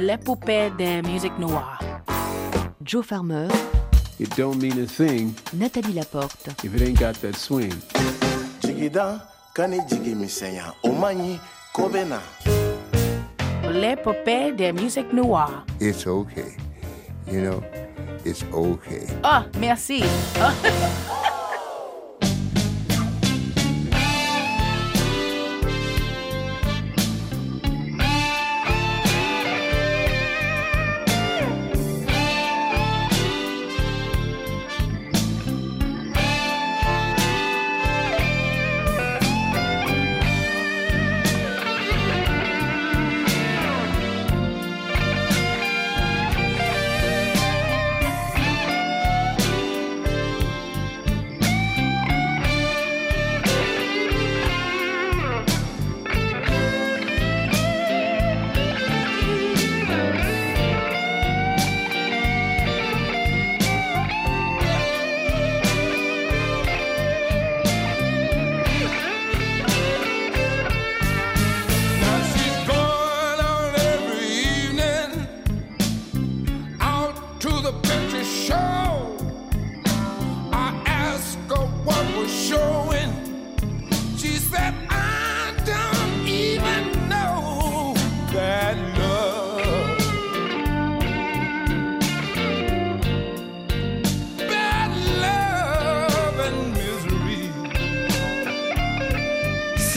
l'épopée 0.00 0.70
des 0.76 1.02
musiques 1.02 1.38
noires. 1.38 1.78
Joe 2.82 3.02
Farmer, 3.04 3.48
It 4.18 4.34
don't 4.36 4.60
mean 4.60 4.78
a 4.82 4.86
thing 4.86 5.34
Nathalie 5.54 5.92
Laporte. 5.94 6.48
if 6.64 6.74
it 6.74 6.82
ain't 6.82 6.98
got 6.98 7.14
that 7.22 7.36
swing. 7.36 7.72
L'épopée 13.72 14.52
des 14.52 14.72
musiques 14.72 15.12
noires. 15.12 15.64
it's 15.80 16.06
okay. 16.06 16.56
You 17.30 17.42
know, 17.42 17.62
it's 18.24 18.42
okay. 18.52 19.06
Ah, 19.22 19.44
merci. 19.58 20.02
Ah. 20.40 20.52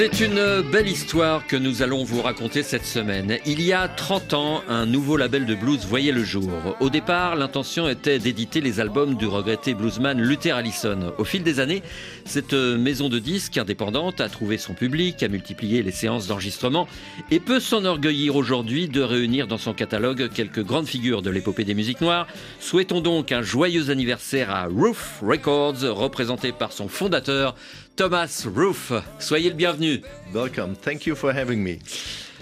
C'est 0.04 0.20
une 0.20 0.62
belle 0.70 0.90
histoire 0.90 1.48
que 1.48 1.56
nous 1.56 1.82
allons 1.82 2.04
vous 2.04 2.22
raconter 2.22 2.62
cette 2.62 2.84
semaine. 2.84 3.38
Il 3.46 3.62
y 3.62 3.72
a 3.72 3.88
30 3.88 4.34
ans, 4.34 4.62
un 4.68 4.86
nouveau 4.86 5.16
label 5.16 5.46
de 5.46 5.56
blues 5.56 5.86
voyait 5.86 6.12
le 6.12 6.26
jour. 6.26 6.52
Au 6.82 6.90
départ, 6.90 7.38
l'intention 7.38 7.88
était 7.88 8.20
d'éditer 8.20 8.60
les 8.60 8.82
albums 8.82 9.16
du 9.16 9.28
regretté 9.28 9.74
bluesman 9.74 10.20
Luther 10.20 10.58
Allison. 10.58 11.14
Au 11.18 11.24
fil 11.24 11.42
des 11.42 11.62
années, 11.62 11.84
cette 12.26 12.52
maison 12.52 13.08
de 13.08 13.18
disques 13.18 13.58
indépendante 13.58 14.20
a 14.20 14.28
trouvé 14.28 14.58
son 14.58 14.74
public, 14.74 15.24
a 15.24 15.30
multiplié 15.30 15.82
les 15.82 15.92
séances 15.92 16.28
d'enregistrement 16.28 16.86
et 17.32 17.40
peut 17.40 17.62
s'enorgueillir 17.62 18.36
aujourd'hui 18.36 18.90
de 18.90 19.00
réunir 19.00 19.48
dans 19.48 19.58
son 19.58 19.74
catalogue 19.74 20.30
quelques 20.34 20.66
grandes 20.66 20.88
figures 20.88 21.22
de 21.22 21.30
l'épopée 21.30 21.64
des 21.64 21.76
musiques 21.76 22.02
noires. 22.02 22.28
Souhaitons 22.60 23.00
donc 23.00 23.32
un 23.32 23.42
joyeux 23.42 23.90
anniversaire 23.90 24.50
à 24.50 24.66
Roof 24.66 25.22
Records, 25.22 25.80
représenté 25.96 26.52
par 26.52 26.74
son 26.74 26.90
fondateur, 26.90 27.56
Thomas 27.96 28.48
Roof. 28.48 28.92
Soyez 29.20 29.50
le 29.50 29.56
bienvenu. 29.56 30.02
Welcome. 30.34 30.76
Thank 30.76 31.06
you 31.06 31.16
for 31.16 31.32
having 31.32 31.62
me. 31.62 31.78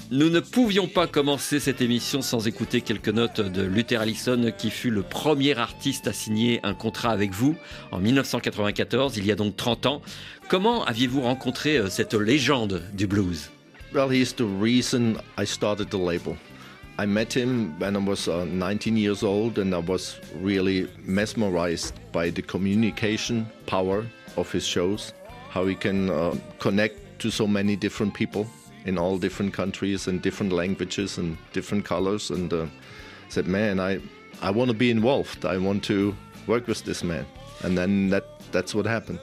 Nous 0.10 0.30
ne 0.30 0.40
pouvions 0.40 0.88
pas 0.88 1.08
commencer 1.08 1.60
cette 1.60 1.82
émission 1.82 2.22
sans 2.22 2.48
écouter 2.48 2.80
quelques 2.80 3.10
notes 3.10 3.42
de 3.42 3.62
Luther 3.62 4.00
Allison, 4.00 4.52
qui 4.58 4.70
fut 4.70 4.90
le 4.90 5.02
premier 5.04 5.58
artiste 5.58 6.08
à 6.08 6.14
signer 6.14 6.62
un 6.64 6.74
contrat 6.74 7.12
avec 7.12 7.32
vous 7.32 7.56
en 7.92 8.00
1994, 8.00 9.18
il 9.18 9.26
y 9.26 9.32
a 9.32 9.36
donc 9.36 9.58
30 9.58 9.86
ans. 9.88 10.02
Comment 10.48 10.86
aviez-vous 10.86 11.22
rencontré 11.22 11.78
euh, 11.78 11.90
cette 11.90 12.14
légende 12.14 12.82
du 12.94 13.08
blues? 13.08 13.50
Well, 13.94 14.10
he's 14.10 14.34
the 14.34 14.46
reason 14.62 15.16
I 15.38 15.46
started 15.46 15.90
the 15.90 16.00
label. 16.00 16.38
I 16.98 17.06
met 17.06 17.34
him 17.34 17.74
when 17.80 17.96
I 17.96 18.00
was 18.00 18.28
uh, 18.28 18.46
19 18.46 18.96
years 18.96 19.24
old, 19.24 19.60
and 19.60 19.74
I 19.74 19.82
was 19.86 20.20
really 20.42 20.88
mesmerized 21.06 21.94
by 22.14 22.30
the 22.32 22.42
communication 22.42 23.46
power 23.66 24.06
of 24.38 24.52
his 24.52 24.66
shows, 24.66 25.14
how 25.52 25.66
he 25.66 25.76
can 25.76 26.10
uh, 26.10 26.36
connect 26.60 26.98
to 27.20 27.30
so 27.30 27.46
many 27.46 27.76
different 27.76 28.14
people 28.14 28.48
in 28.86 28.98
all 28.98 29.18
different 29.18 29.54
countries 29.54 30.08
and 30.08 30.22
different 30.22 30.52
languages 30.52 31.18
and 31.18 31.38
different 31.54 31.86
colors. 31.86 32.32
And 32.32 32.52
uh, 32.52 32.66
said, 33.30 33.48
"Man, 33.48 33.80
I, 33.80 34.00
I 34.42 34.52
want 34.52 34.70
to 34.70 34.78
be 34.78 34.90
involved. 34.90 35.46
I 35.46 35.58
want 35.58 35.84
to 35.84 36.16
work 36.48 36.68
with 36.68 36.84
this 36.84 37.04
man." 37.04 37.26
And 37.64 37.78
then 37.78 38.10
that, 38.10 38.24
that's 38.52 38.74
what 38.74 38.86
happened. 38.86 39.20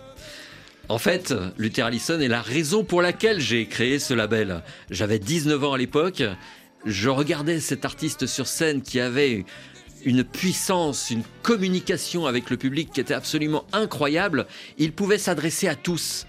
En 0.89 0.99
fait, 0.99 1.35
Luther 1.59 1.83
Allison 1.83 2.19
est 2.21 2.29
la 2.29 2.41
raison 2.41 2.83
pour 2.83 3.03
laquelle 3.03 3.41
j'ai 3.41 3.67
créé 3.67 3.99
ce 3.99 4.15
label. 4.15 4.63
J'avais 4.91 5.19
19 5.19 5.63
ans 5.65 5.75
à 5.75 5.79
l'époque, 5.79 6.23
je 6.87 7.09
regardais 7.11 7.61
cet 7.61 7.85
artiste 7.85 8.27
sur 8.27 8.47
scène 8.47 8.81
qui 8.81 8.99
avait 9.01 9.45
une 10.05 10.25
puissance, 10.25 11.11
une 11.11 11.23
communication 11.43 12.27
avec 12.27 12.51
le 12.51 12.57
public 12.57 12.91
qui 12.93 13.01
était 13.01 13.15
absolument 13.15 13.65
incroyable. 13.73 14.47
Il 14.79 14.93
pouvait 14.93 15.19
s'adresser 15.19 15.69
à 15.69 15.75
tous. 15.75 16.27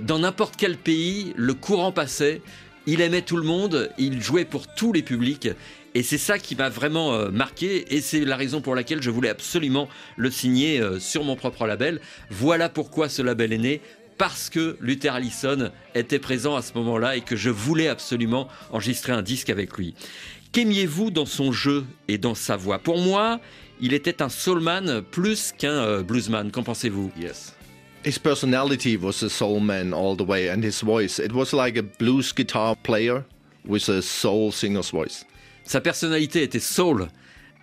Dans 0.00 0.18
n'importe 0.18 0.54
quel 0.56 0.76
pays, 0.76 1.32
le 1.36 1.54
courant 1.54 1.92
passait. 1.92 2.40
Il 2.86 3.00
aimait 3.02 3.22
tout 3.22 3.36
le 3.36 3.42
monde, 3.42 3.90
il 3.98 4.22
jouait 4.22 4.44
pour 4.44 4.66
tous 4.74 4.92
les 4.92 5.02
publics. 5.02 5.48
Et 5.94 6.02
c'est 6.02 6.18
ça 6.18 6.38
qui 6.38 6.54
m'a 6.54 6.68
vraiment 6.68 7.14
euh, 7.14 7.30
marqué 7.30 7.94
et 7.94 8.00
c'est 8.00 8.24
la 8.24 8.36
raison 8.36 8.60
pour 8.60 8.74
laquelle 8.74 9.02
je 9.02 9.10
voulais 9.10 9.28
absolument 9.28 9.88
le 10.16 10.30
signer 10.30 10.80
euh, 10.80 11.00
sur 11.00 11.24
mon 11.24 11.36
propre 11.36 11.66
label. 11.66 12.00
Voilà 12.30 12.68
pourquoi 12.68 13.08
ce 13.08 13.22
label 13.22 13.52
est 13.52 13.58
né. 13.58 13.80
Parce 14.16 14.50
que 14.50 14.76
Luther 14.80 15.14
Allison 15.14 15.70
était 15.94 16.18
présent 16.18 16.54
à 16.54 16.62
ce 16.62 16.74
moment-là 16.74 17.16
et 17.16 17.22
que 17.22 17.36
je 17.36 17.50
voulais 17.50 17.88
absolument 17.88 18.48
enregistrer 18.70 19.12
un 19.12 19.22
disque 19.22 19.50
avec 19.50 19.76
lui. 19.76 19.94
Qu'aimiez-vous 20.52 21.12
dans 21.12 21.26
son 21.26 21.52
jeu 21.52 21.84
et 22.08 22.18
dans 22.18 22.34
sa 22.34 22.56
voix? 22.56 22.80
Pour 22.80 22.98
moi, 22.98 23.40
il 23.80 23.92
était 23.92 24.20
un 24.20 24.28
soulman 24.28 25.00
plus 25.12 25.52
qu'un 25.56 25.70
euh, 25.70 26.02
bluesman. 26.02 26.50
Qu'en 26.50 26.64
pensez-vous? 26.64 27.12
Yes. 27.16 27.54
His 28.04 28.18
personality 28.18 28.96
was 28.96 29.22
a 29.22 29.28
soul 29.28 29.60
man 29.60 29.92
all 29.92 30.16
the 30.16 30.26
way, 30.26 30.50
and 30.50 30.64
his 30.64 30.82
voice, 30.82 31.20
it 31.20 31.32
was 31.32 31.52
like 31.52 31.78
a 31.78 31.82
blues 31.82 32.32
guitar 32.32 32.74
player 32.82 33.24
with 33.64 33.88
a 33.88 34.02
soul 34.02 34.50
singer's 34.50 34.90
voice. 34.90 35.24
Sa 35.64 35.80
personnalité 35.80 36.42
était 36.42 36.58
soul. 36.58 37.08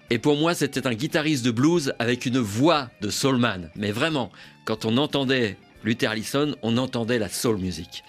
Et 0.10 0.20
pour 0.20 0.38
moi, 0.38 0.54
c'était 0.54 0.88
un 0.88 0.94
guitariste 0.94 1.44
de 1.44 1.52
blues 1.52 1.94
avec 2.00 2.26
une 2.26 2.40
voix 2.40 2.90
de 3.02 3.10
soulman. 3.10 3.70
Mais 3.76 3.92
vraiment, 3.92 4.32
quand 4.64 4.86
on 4.86 4.96
entendait 4.96 5.58
Luther 5.84 6.12
Allison, 6.12 6.56
on 6.62 6.78
entendait 6.78 7.20
la 7.20 7.28
soul 7.28 7.58
music. 7.58 8.04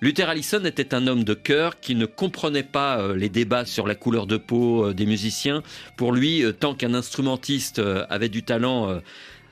Luther 0.00 0.28
Allison 0.28 0.64
était 0.64 0.94
un 0.94 1.08
homme 1.08 1.24
de 1.24 1.34
cœur 1.34 1.80
qui 1.80 1.96
ne 1.96 2.06
comprenait 2.06 2.62
pas 2.62 3.00
euh, 3.00 3.16
les 3.16 3.28
débats 3.28 3.64
sur 3.64 3.84
la 3.84 3.96
couleur 3.96 4.28
de 4.28 4.36
peau 4.36 4.86
euh, 4.86 4.94
des 4.94 5.06
musiciens. 5.06 5.64
Pour 5.96 6.12
lui, 6.12 6.44
euh, 6.44 6.52
tant 6.52 6.76
qu'un 6.76 6.94
instrumentiste 6.94 7.82
avait 8.08 8.28
du 8.28 8.44
talent, 8.44 9.00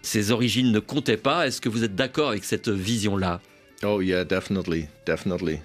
ses 0.02 0.30
origines 0.30 0.70
ne 0.70 0.78
comptaient 0.78 1.16
pas. 1.16 1.48
Est-ce 1.48 1.60
que 1.60 1.68
vous 1.68 1.82
êtes 1.82 1.96
d'accord 1.96 2.30
avec 2.30 2.44
cette 2.44 2.68
vision-là? 2.68 3.40
Oh, 3.82 4.00
yeah, 4.00 4.24
definitely, 4.24 4.86
definitely. 5.04 5.60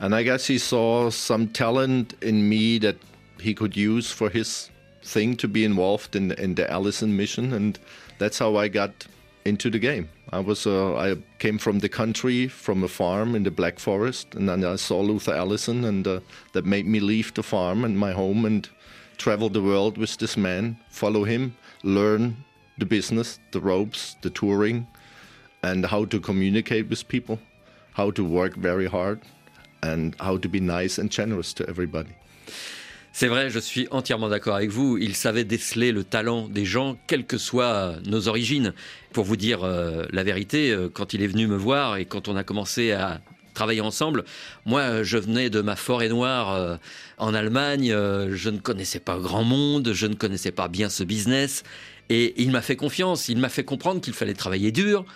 And 0.00 0.12
I 0.12 0.24
guess 0.24 0.48
he 0.48 0.58
saw 0.58 1.08
some 1.10 1.46
talent 1.46 2.14
in 2.20 2.48
me 2.48 2.80
that 2.80 2.96
he 3.40 3.54
could 3.54 3.76
use 3.76 4.12
for 4.12 4.28
his 4.28 4.70
thing 5.02 5.36
to 5.36 5.46
be 5.46 5.64
involved 5.64 6.16
in, 6.16 6.32
in 6.32 6.54
the 6.54 6.68
Allison 6.68 7.16
mission, 7.16 7.52
and 7.52 7.78
that's 8.18 8.40
how 8.40 8.56
I 8.56 8.68
got 8.68 9.06
into 9.46 9.70
the 9.70 9.78
game. 9.78 10.08
I 10.32 10.40
was 10.40 10.66
uh, 10.66 10.96
I 10.96 11.16
came 11.38 11.58
from 11.58 11.78
the 11.78 11.88
country, 11.88 12.48
from 12.48 12.82
a 12.82 12.88
farm 12.88 13.34
in 13.34 13.44
the 13.44 13.50
Black 13.50 13.78
Forest, 13.78 14.34
and 14.34 14.48
then 14.48 14.64
I 14.64 14.76
saw 14.76 15.00
Luther 15.00 15.34
Allison, 15.34 15.84
and 15.84 16.06
uh, 16.06 16.20
that 16.52 16.64
made 16.64 16.86
me 16.86 17.00
leave 17.00 17.32
the 17.34 17.42
farm 17.42 17.84
and 17.84 17.98
my 17.98 18.12
home 18.12 18.44
and 18.44 18.68
travel 19.16 19.48
the 19.48 19.62
world 19.62 19.96
with 19.96 20.16
this 20.18 20.36
man, 20.36 20.76
follow 20.90 21.24
him, 21.24 21.56
learn 21.82 22.36
the 22.78 22.86
business, 22.86 23.38
the 23.52 23.60
ropes, 23.60 24.16
the 24.20 24.30
touring, 24.30 24.86
and 25.62 25.86
how 25.86 26.04
to 26.04 26.20
communicate 26.20 26.88
with 26.88 27.08
people, 27.08 27.38
how 27.94 28.10
to 28.10 28.24
work 28.24 28.54
very 28.56 28.86
hard, 28.86 29.20
and 29.82 30.14
how 30.20 30.36
to 30.36 30.48
be 30.48 30.60
nice 30.60 30.98
and 30.98 31.10
generous 31.10 31.54
to 31.54 31.68
everybody. 31.68 32.10
C'est 33.18 33.28
vrai, 33.28 33.48
je 33.48 33.58
suis 33.58 33.88
entièrement 33.92 34.28
d'accord 34.28 34.56
avec 34.56 34.68
vous. 34.68 34.98
Il 34.98 35.16
savait 35.16 35.44
déceler 35.44 35.90
le 35.90 36.04
talent 36.04 36.48
des 36.48 36.66
gens, 36.66 36.98
quelles 37.06 37.24
que 37.24 37.38
soient 37.38 37.94
nos 38.04 38.28
origines. 38.28 38.74
Pour 39.14 39.24
vous 39.24 39.36
dire 39.36 39.64
euh, 39.64 40.04
la 40.10 40.22
vérité, 40.22 40.70
euh, 40.70 40.90
quand 40.92 41.14
il 41.14 41.22
est 41.22 41.26
venu 41.26 41.46
me 41.46 41.56
voir 41.56 41.96
et 41.96 42.04
quand 42.04 42.28
on 42.28 42.36
a 42.36 42.44
commencé 42.44 42.92
à 42.92 43.22
travailler 43.54 43.80
ensemble. 43.80 44.26
Moi, 44.66 45.02
je 45.02 45.16
venais 45.16 45.48
de 45.48 45.62
ma 45.62 45.76
forêt 45.76 46.10
noire 46.10 46.52
euh, 46.52 46.76
en 47.16 47.32
Allemagne. 47.32 47.88
je 47.88 48.50
ne 48.50 48.58
connaissais 48.58 49.00
pas 49.00 49.18
grand 49.18 49.44
monde. 49.44 49.94
Je 49.94 50.06
ne 50.06 50.14
connaissais 50.14 50.52
pas 50.52 50.68
bien 50.68 50.90
ce 50.90 51.02
business. 51.02 51.62
Et 52.10 52.34
il 52.36 52.50
m'a 52.50 52.60
fait 52.60 52.76
confiance. 52.76 53.30
Il 53.30 53.38
m'a 53.38 53.48
fait 53.48 53.64
comprendre 53.64 54.02
qu'il 54.02 54.12
fallait 54.12 54.34
travailler 54.34 54.72
dur, 54.72 55.06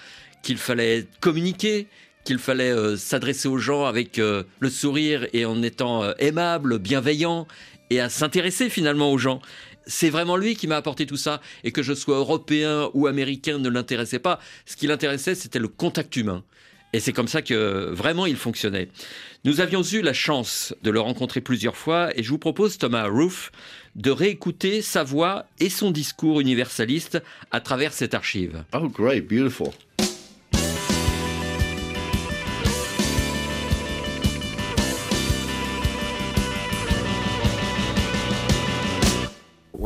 qu'il 0.42 0.56
fallait 0.56 1.06
communiquer, 1.20 1.86
qu'il 2.24 2.38
fallait 2.38 2.96
s'adresser 2.96 3.48
aux 3.48 3.58
gens 3.58 3.84
avec 3.84 4.16
le 4.16 4.70
sourire 4.70 5.26
et 5.34 5.44
en 5.44 5.62
étant 5.62 6.14
aimable, 6.14 6.78
bienveillant 6.78 7.46
et 7.90 8.00
à 8.00 8.08
s'intéresser 8.08 8.70
finalement 8.70 9.12
aux 9.12 9.18
gens. 9.18 9.40
C'est 9.86 10.10
vraiment 10.10 10.36
lui 10.36 10.54
qui 10.54 10.66
m'a 10.66 10.76
apporté 10.76 11.06
tout 11.06 11.16
ça 11.16 11.40
et 11.64 11.72
que 11.72 11.82
je 11.82 11.92
sois 11.92 12.16
européen 12.16 12.90
ou 12.94 13.06
américain 13.06 13.58
ne 13.58 13.68
l'intéressait 13.68 14.18
pas. 14.18 14.38
Ce 14.64 14.76
qui 14.76 14.86
l'intéressait, 14.86 15.34
c'était 15.34 15.58
le 15.58 15.68
contact 15.68 16.16
humain. 16.16 16.44
Et 16.92 17.00
c'est 17.00 17.12
comme 17.12 17.28
ça 17.28 17.40
que 17.40 17.90
vraiment 17.92 18.26
il 18.26 18.36
fonctionnait. 18.36 18.88
Nous 19.44 19.60
avions 19.60 19.82
eu 19.82 20.02
la 20.02 20.12
chance 20.12 20.74
de 20.82 20.90
le 20.90 21.00
rencontrer 21.00 21.40
plusieurs 21.40 21.76
fois 21.76 22.10
et 22.18 22.22
je 22.22 22.30
vous 22.30 22.38
propose, 22.38 22.78
Thomas 22.78 23.06
Roof, 23.06 23.52
de 23.94 24.10
réécouter 24.10 24.82
sa 24.82 25.04
voix 25.04 25.46
et 25.60 25.70
son 25.70 25.92
discours 25.92 26.40
universaliste 26.40 27.22
à 27.52 27.60
travers 27.60 27.92
cette 27.92 28.14
archive. 28.14 28.64
Oh, 28.74 28.88
great, 28.88 29.28
beautiful. 29.28 29.70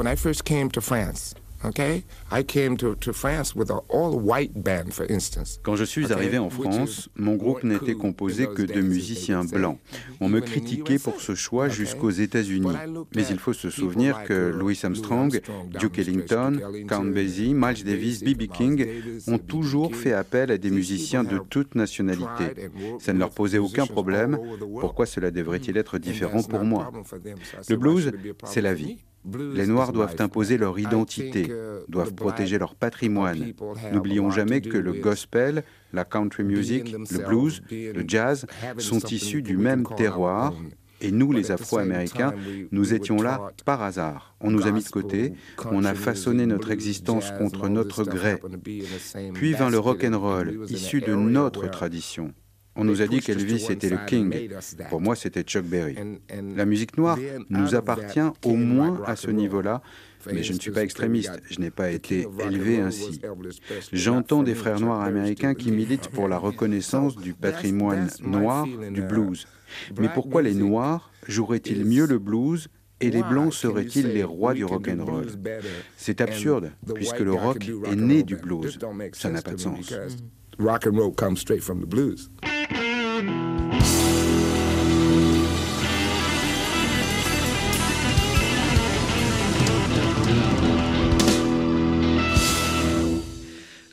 When 0.04 0.12
I 0.12 0.16
first 0.16 0.44
came 0.44 0.70
to 0.72 0.82
France, 0.82 1.34
okay, 1.64 2.04
I 2.30 2.42
came 2.42 2.76
to, 2.76 2.94
to 2.96 3.14
France 3.14 3.56
with 3.56 3.70
an 3.70 3.80
all-white 3.88 4.62
band, 4.62 4.92
for 4.92 5.10
instance. 5.10 5.58
Quand 5.62 5.76
je 5.76 5.84
suis 5.84 6.12
arrivé 6.12 6.36
en 6.36 6.50
France, 6.50 7.08
mon 7.16 7.36
groupe 7.36 7.64
n'était 7.64 7.94
composé 7.94 8.46
que 8.46 8.60
de 8.60 8.82
musiciens 8.82 9.44
blancs. 9.44 9.78
On 10.20 10.28
me 10.28 10.40
critiquait 10.40 10.98
pour 10.98 11.22
ce 11.22 11.34
choix 11.34 11.70
jusqu'aux 11.70 12.10
États-Unis. 12.10 12.76
Mais 13.16 13.26
il 13.30 13.38
faut 13.38 13.54
se 13.54 13.70
souvenir 13.70 14.24
que 14.24 14.52
Louis 14.54 14.78
Armstrong, 14.82 15.40
Duke 15.80 15.98
Ellington, 15.98 16.60
Count 16.86 17.06
Basie, 17.06 17.54
Miles 17.54 17.82
Davis, 17.82 18.22
B.B. 18.22 18.42
King 18.52 18.86
ont 19.26 19.38
toujours 19.38 19.96
fait 19.96 20.12
appel 20.12 20.50
à 20.50 20.58
des 20.58 20.70
musiciens 20.70 21.24
de 21.24 21.38
toute 21.38 21.76
nationalité. 21.76 22.68
Ça 22.98 23.14
ne 23.14 23.18
leur 23.18 23.30
posait 23.30 23.56
aucun 23.56 23.86
problème. 23.86 24.38
Pourquoi 24.80 25.06
cela 25.06 25.30
devrait-il 25.30 25.78
être 25.78 25.96
différent 25.96 26.42
pour 26.42 26.62
moi? 26.62 26.92
Le 27.70 27.76
blues, 27.76 28.12
c'est 28.44 28.60
la 28.60 28.74
vie. 28.74 28.98
Les 29.24 29.66
Noirs 29.66 29.92
doivent 29.92 30.16
imposer 30.18 30.58
leur 30.58 30.78
identité, 30.78 31.50
doivent 31.88 32.14
protéger 32.14 32.58
leur 32.58 32.74
patrimoine. 32.74 33.52
N'oublions 33.92 34.30
jamais 34.30 34.60
que 34.60 34.76
le 34.76 34.92
gospel, 34.92 35.64
la 35.92 36.04
country 36.04 36.44
music, 36.44 36.92
le 36.92 37.26
blues, 37.26 37.62
le 37.70 38.04
jazz 38.06 38.46
sont 38.78 39.00
issus 39.00 39.42
du 39.42 39.56
même 39.56 39.84
terroir. 39.96 40.54
Et 41.00 41.10
nous, 41.10 41.32
les 41.32 41.50
Afro-Américains, 41.50 42.34
nous 42.70 42.94
étions 42.94 43.20
là 43.20 43.50
par 43.64 43.82
hasard. 43.82 44.36
On 44.40 44.50
nous 44.50 44.66
a 44.66 44.70
mis 44.70 44.82
de 44.82 44.88
côté, 44.88 45.34
on 45.70 45.84
a 45.84 45.94
façonné 45.94 46.46
notre 46.46 46.70
existence 46.70 47.30
contre 47.32 47.68
notre 47.68 48.04
gré. 48.04 48.36
Puis 49.34 49.52
vint 49.52 49.70
le 49.70 49.78
rock 49.78 50.04
and 50.04 50.18
roll, 50.18 50.60
issu 50.68 51.00
de 51.00 51.14
notre 51.14 51.68
tradition. 51.68 52.32
On 52.76 52.84
nous 52.84 53.02
a 53.02 53.06
dit 53.06 53.20
qu'Elvis 53.20 53.66
était 53.70 53.90
le 53.90 53.98
king. 54.06 54.50
Pour 54.90 55.00
moi, 55.00 55.14
c'était 55.14 55.42
Chuck 55.42 55.64
Berry. 55.64 55.96
La 56.56 56.64
musique 56.64 56.96
noire 56.98 57.18
nous 57.48 57.74
appartient 57.74 58.20
au 58.44 58.54
moins 58.56 59.00
à 59.06 59.16
ce 59.16 59.30
niveau-là, 59.30 59.80
mais 60.32 60.42
je 60.42 60.52
ne 60.52 60.58
suis 60.58 60.70
pas 60.70 60.82
extrémiste, 60.82 61.40
je 61.50 61.60
n'ai 61.60 61.70
pas 61.70 61.90
été 61.90 62.26
élevé 62.40 62.80
ainsi. 62.80 63.20
J'entends 63.92 64.42
des 64.42 64.54
frères 64.54 64.80
noirs 64.80 65.02
américains 65.02 65.54
qui 65.54 65.70
militent 65.70 66.08
pour 66.08 66.28
la 66.28 66.38
reconnaissance 66.38 67.16
du 67.16 67.34
patrimoine 67.34 68.08
noir 68.22 68.66
du 68.90 69.02
blues. 69.02 69.46
Mais 69.98 70.08
pourquoi 70.08 70.42
les 70.42 70.54
noirs 70.54 71.12
joueraient-ils 71.28 71.84
mieux 71.84 72.06
le 72.06 72.18
blues 72.18 72.68
et 73.00 73.10
les 73.10 73.22
blancs 73.22 73.52
seraient-ils 73.52 74.08
les 74.08 74.24
rois 74.24 74.54
du 74.54 74.64
rock 74.64 74.88
and 74.88 75.04
roll? 75.04 75.26
C'est 75.96 76.20
absurde, 76.20 76.72
puisque 76.94 77.20
le 77.20 77.34
rock 77.34 77.68
est 77.86 77.96
né 77.96 78.22
du 78.22 78.36
blues. 78.36 78.78
Ça 79.12 79.30
n'a 79.30 79.42
pas 79.42 79.52
de 79.52 79.60
sens. 79.60 79.94
Rock 80.58 80.86
and 80.86 80.96
roll 80.96 81.12
comes 81.12 81.40
straight 81.40 81.62
from 81.62 81.80
the 81.80 81.86
blues. 81.86 82.28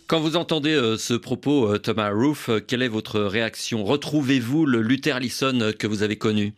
Quand 0.08 0.20
vous 0.20 0.36
entendez 0.36 0.74
euh, 0.74 0.98
ce 0.98 1.14
propos, 1.14 1.72
euh, 1.72 1.78
Thomas 1.78 2.10
Roof, 2.10 2.50
euh, 2.50 2.60
quelle 2.60 2.82
est 2.82 2.90
votre 2.90 3.22
réaction? 3.22 3.86
Retrouvez-vous 3.86 4.66
le 4.66 4.82
Luther 4.82 5.16
Allison 5.16 5.72
que 5.80 5.88
vous 5.88 6.04
avez 6.04 6.18
connu? 6.18 6.54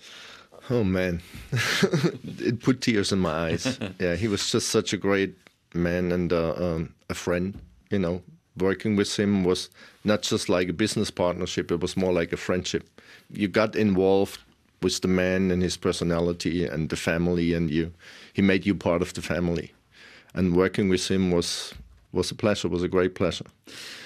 Oh 0.71 0.83
man, 0.83 1.19
it 2.39 2.59
put 2.59 2.79
tears 2.79 3.11
in 3.11 3.17
my 3.17 3.51
eyes. 3.51 3.77
yeah, 3.99 4.15
he 4.15 4.27
was 4.27 4.39
just 4.49 4.69
such 4.69 4.94
a 4.94 4.97
great 4.97 5.35
man 5.75 6.11
and 6.11 6.33
uh, 6.33 6.56
um, 6.57 6.89
a 7.09 7.13
friend. 7.13 7.53
You 7.91 7.99
know, 7.99 8.23
working 8.57 8.95
with 8.95 9.17
him 9.17 9.44
was 9.44 9.69
not 10.03 10.21
just 10.21 10.50
like 10.50 10.69
a 10.69 10.73
business 10.73 11.11
partnership; 11.11 11.71
it 11.71 11.81
was 11.81 11.97
more 11.97 12.13
like 12.13 12.33
a 12.33 12.38
friendship. 12.38 12.83
You 13.31 13.47
got 13.47 13.75
involved 13.75 14.39
with 14.81 15.01
the 15.01 15.07
man 15.07 15.50
and 15.51 15.61
his 15.63 15.77
personality 15.77 16.65
and 16.65 16.89
the 16.89 16.95
family, 16.95 17.53
and 17.53 17.71
you 17.71 17.94
he 18.33 18.41
made 18.41 18.65
you 18.65 18.75
part 18.75 19.01
of 19.01 19.13
the 19.13 19.21
family. 19.21 19.71
And 20.33 20.55
working 20.55 20.89
with 20.89 21.09
him 21.09 21.31
was 21.31 21.73
was 22.11 22.31
a 22.31 22.35
pleasure. 22.35 22.67
Was 22.67 22.83
a 22.83 22.88
great 22.88 23.15
pleasure. 23.15 23.45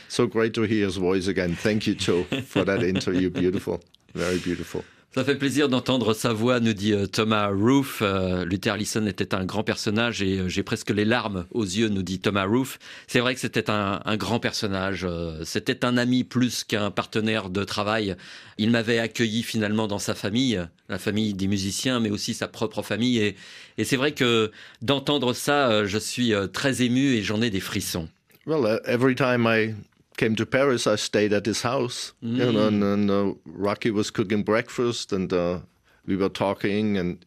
So 0.09 0.25
great 0.27 0.53
to 0.53 0.61
hear 0.61 0.85
his 0.85 0.97
voice 0.97 1.27
again. 1.27 1.55
Thank 1.55 1.85
you, 1.85 1.95
Joe, 1.95 2.23
for 2.45 2.63
that 2.63 2.81
interview. 2.83 3.29
Beautiful, 3.29 3.81
very 4.13 4.39
beautiful. 4.39 4.83
Ça 5.17 5.23
fait 5.23 5.33
plaisir 5.33 5.67
d'entendre 5.67 6.13
sa 6.13 6.31
voix, 6.31 6.59
nous 6.59 6.73
dit 6.73 6.93
euh, 6.93 7.07
Thomas 7.07 7.47
Roof. 7.47 8.03
Euh, 8.03 8.45
Luther 8.45 8.73
Allison 8.73 9.07
était 9.07 9.33
un 9.33 9.45
grand 9.45 9.63
personnage 9.63 10.21
et 10.21 10.37
euh, 10.37 10.47
j'ai 10.47 10.61
presque 10.61 10.91
les 10.91 11.05
larmes 11.05 11.47
aux 11.49 11.63
yeux, 11.63 11.89
nous 11.89 12.03
dit 12.03 12.19
Thomas 12.19 12.45
Roof. 12.45 12.77
C'est 13.07 13.19
vrai 13.19 13.33
que 13.33 13.39
c'était 13.39 13.71
un, 13.71 13.99
grand 14.15 14.39
personnage. 14.39 15.07
C'était 15.43 15.85
un 15.85 15.97
ami 15.97 16.23
plus 16.23 16.63
qu'un 16.63 16.91
partenaire 16.91 17.49
de 17.49 17.63
travail. 17.63 18.15
Il 18.59 18.69
m'avait 18.69 18.99
accueilli 18.99 19.41
finalement 19.41 19.87
dans 19.87 19.97
sa 19.97 20.13
famille, 20.13 20.61
la 20.87 20.99
famille 20.99 21.33
des 21.33 21.47
musiciens, 21.47 21.99
mais 21.99 22.11
aussi 22.11 22.35
sa 22.35 22.47
propre 22.47 22.83
famille. 22.83 23.17
Et, 23.17 23.35
et 23.79 23.85
c'est 23.85 23.97
vrai 23.97 24.11
que 24.11 24.51
d'entendre 24.83 25.33
ça, 25.33 25.83
je 25.83 25.97
suis 25.97 26.31
très 26.53 26.83
ému 26.83 27.15
et 27.15 27.23
j'en 27.23 27.41
ai 27.41 27.49
des 27.49 27.59
frissons. 27.59 28.07
Well, 28.45 28.65
uh, 28.65 28.87
every 28.87 29.15
time 29.15 29.47
I 29.47 29.73
came 30.17 30.35
to 30.35 30.45
Paris, 30.45 30.87
I 30.87 30.95
stayed 30.95 31.31
at 31.31 31.45
his 31.45 31.61
house. 31.61 32.13
You 32.21 32.51
know, 32.51 32.67
and, 32.67 32.83
and 32.83 33.11
uh, 33.11 33.33
Rocky 33.45 33.91
was 33.91 34.11
cooking 34.11 34.43
breakfast, 34.43 35.13
and 35.13 35.31
uh, 35.31 35.59
we 36.05 36.15
were 36.17 36.29
talking, 36.29 36.97
and 36.97 37.25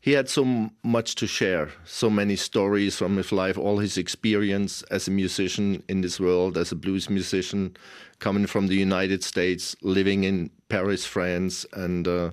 he 0.00 0.12
had 0.12 0.28
so 0.28 0.70
much 0.82 1.14
to 1.16 1.26
share, 1.26 1.70
so 1.84 2.08
many 2.08 2.36
stories 2.36 2.96
from 2.96 3.16
his 3.16 3.32
life, 3.32 3.58
all 3.58 3.78
his 3.78 3.98
experience 3.98 4.82
as 4.90 5.08
a 5.08 5.10
musician 5.10 5.82
in 5.88 6.02
this 6.02 6.20
world, 6.20 6.56
as 6.56 6.70
a 6.70 6.76
blues 6.76 7.10
musician, 7.10 7.76
coming 8.18 8.46
from 8.46 8.68
the 8.68 8.76
United 8.76 9.24
States, 9.24 9.74
living 9.82 10.24
in 10.24 10.50
Paris, 10.68 11.04
France, 11.04 11.66
and 11.72 12.06
uh, 12.06 12.30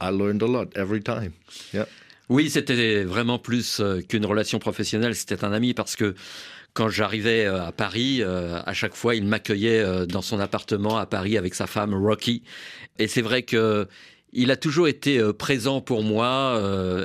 I 0.00 0.10
learned 0.10 0.42
a 0.42 0.46
lot 0.46 0.76
every 0.76 1.00
time. 1.00 1.34
Yeah. 1.72 1.86
Oui, 2.28 2.50
c'était 2.50 3.04
vraiment 3.04 3.38
plus 3.38 3.78
euh, 3.78 4.00
qu'une 4.02 4.26
relation 4.26 4.58
professionnelle, 4.58 5.14
c'était 5.14 5.44
un 5.44 5.52
ami 5.52 5.74
parce 5.74 5.94
que 5.94 6.16
quand 6.76 6.90
j'arrivais 6.90 7.46
euh, 7.46 7.64
à 7.64 7.72
Paris, 7.72 8.18
euh, 8.20 8.60
à 8.64 8.74
chaque 8.74 8.94
fois, 8.94 9.14
il 9.14 9.24
m'accueillait 9.24 9.80
euh, 9.80 10.04
dans 10.04 10.20
son 10.20 10.38
appartement 10.38 10.98
à 10.98 11.06
Paris 11.06 11.38
avec 11.38 11.54
sa 11.54 11.66
femme 11.66 11.94
Rocky. 11.94 12.42
Et 12.98 13.08
c'est 13.08 13.22
vrai 13.22 13.42
que 13.42 13.88
il 14.32 14.50
a 14.50 14.56
toujours 14.56 14.86
été 14.86 15.18
présent 15.32 15.80
pour 15.80 16.02
moi 16.02 16.60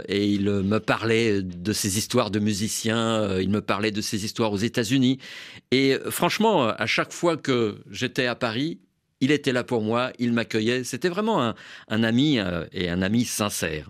et 0.09 0.25
il 0.25 0.49
me 0.49 0.79
parlait 0.79 1.41
de 1.41 1.71
ses 1.71 1.97
histoires 1.97 2.29
de 2.29 2.39
musiciens, 2.39 3.39
il 3.39 3.49
me 3.49 3.61
parlait 3.61 3.91
de 3.91 4.01
ses 4.01 4.25
histoires 4.25 4.51
aux 4.51 4.57
États-Unis. 4.57 5.17
Et 5.69 5.97
franchement, 6.09 6.67
à 6.67 6.85
chaque 6.87 7.13
fois 7.13 7.37
que 7.37 7.77
j'étais 7.89 8.25
à 8.25 8.35
Paris, 8.35 8.79
il 9.21 9.31
était 9.31 9.53
là 9.53 9.63
pour 9.63 9.81
moi, 9.81 10.11
il 10.19 10.33
m'accueillait. 10.33 10.83
C'était 10.83 11.09
vraiment 11.09 11.43
un, 11.43 11.55
un 11.87 12.03
ami 12.03 12.39
euh, 12.39 12.65
et 12.73 12.89
un 12.89 13.01
ami 13.01 13.23
sincère. 13.25 13.89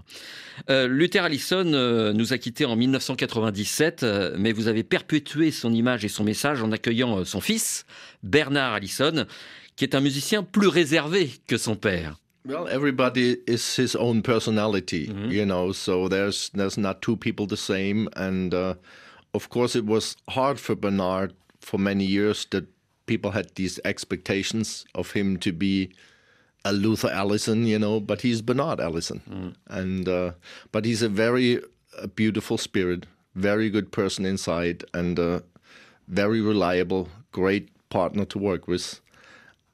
Euh, 0.69 0.87
Luther 0.87 1.23
Allison 1.23 1.65
euh, 1.73 2.13
nous 2.13 2.33
a 2.33 2.37
quittés 2.37 2.65
en 2.65 2.75
1997, 2.75 4.03
euh, 4.03 4.35
mais 4.37 4.51
vous 4.51 4.67
avez 4.67 4.83
perpétué 4.83 5.51
son 5.51 5.73
image 5.73 6.05
et 6.05 6.09
son 6.09 6.23
message 6.23 6.61
en 6.61 6.71
accueillant 6.71 7.23
son 7.25 7.41
fils, 7.41 7.85
Bernard 8.23 8.73
Allison, 8.73 9.25
qui 9.75 9.85
est 9.85 9.95
un 9.95 10.01
musicien 10.01 10.43
plus 10.43 10.67
réservé 10.67 11.31
que 11.47 11.57
son 11.57 11.75
père. 11.75 12.17
Well, 12.43 12.67
everybody 12.71 13.37
is 13.47 13.75
his 13.77 13.95
own 13.95 14.23
personality, 14.23 15.11
you 15.29 15.45
know. 15.45 15.73
So 15.73 16.09
there's 16.09 16.49
there's 16.55 16.75
not 16.75 16.95
two 17.01 17.15
people 17.15 17.45
the 17.45 17.55
same, 17.55 18.09
and 18.15 18.51
uh, 18.51 18.73
of 19.35 19.47
course 19.49 19.75
it 19.75 19.85
was 19.85 20.15
hard 20.27 20.57
for 20.57 20.75
Bernard 20.75 21.33
for 21.59 21.79
many 21.79 22.03
years 22.03 22.47
that 22.49 22.65
people 23.11 23.31
had 23.31 23.53
these 23.55 23.77
expectations 23.83 24.85
of 24.95 25.11
him 25.11 25.35
to 25.35 25.51
be 25.51 25.91
a 26.63 26.71
Luther 26.71 27.09
Allison, 27.09 27.67
you 27.67 27.77
know. 27.77 27.99
But 27.99 28.21
he's 28.21 28.41
Bernard 28.41 28.79
Allison, 28.79 29.19
and 29.67 30.07
uh, 30.07 30.31
but 30.71 30.85
he's 30.85 31.01
a 31.01 31.09
very 31.09 31.59
uh, 31.99 32.07
beautiful 32.15 32.57
spirit, 32.57 33.05
very 33.35 33.69
good 33.69 33.91
person 33.91 34.25
inside, 34.25 34.85
and 34.93 35.19
uh, 35.19 35.41
very 36.07 36.39
reliable, 36.39 37.09
great 37.33 37.67
partner 37.89 38.23
to 38.25 38.37
work 38.39 38.65
with. 38.65 39.01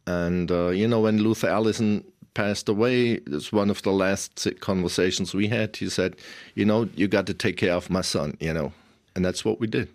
And 0.08 0.50
uh, 0.51 0.70
you 0.70 0.88
know, 0.88 1.01
when 1.01 1.22
Luther 1.22 1.50
Allison 1.50 2.03
passed 2.34 2.67
away, 2.67 3.20
it's 3.27 3.51
one 3.51 3.70
of 3.70 3.84
the 3.84 3.91
last 3.91 4.48
conversations 4.62 5.36
we 5.36 5.48
had. 5.48 5.75
He 5.75 5.89
said, 5.89 6.15
You 6.56 6.65
know, 6.65 6.89
you 6.96 7.08
got 7.08 7.27
to 7.27 7.36
take 7.36 7.58
care 7.58 7.74
of 7.74 7.91
my 7.91 8.01
son, 8.01 8.36
you 8.39 8.53
know. 8.53 8.72
And 9.15 9.24
that's 9.24 9.46
what 9.46 9.60
we 9.60 9.67
did. 9.67 9.89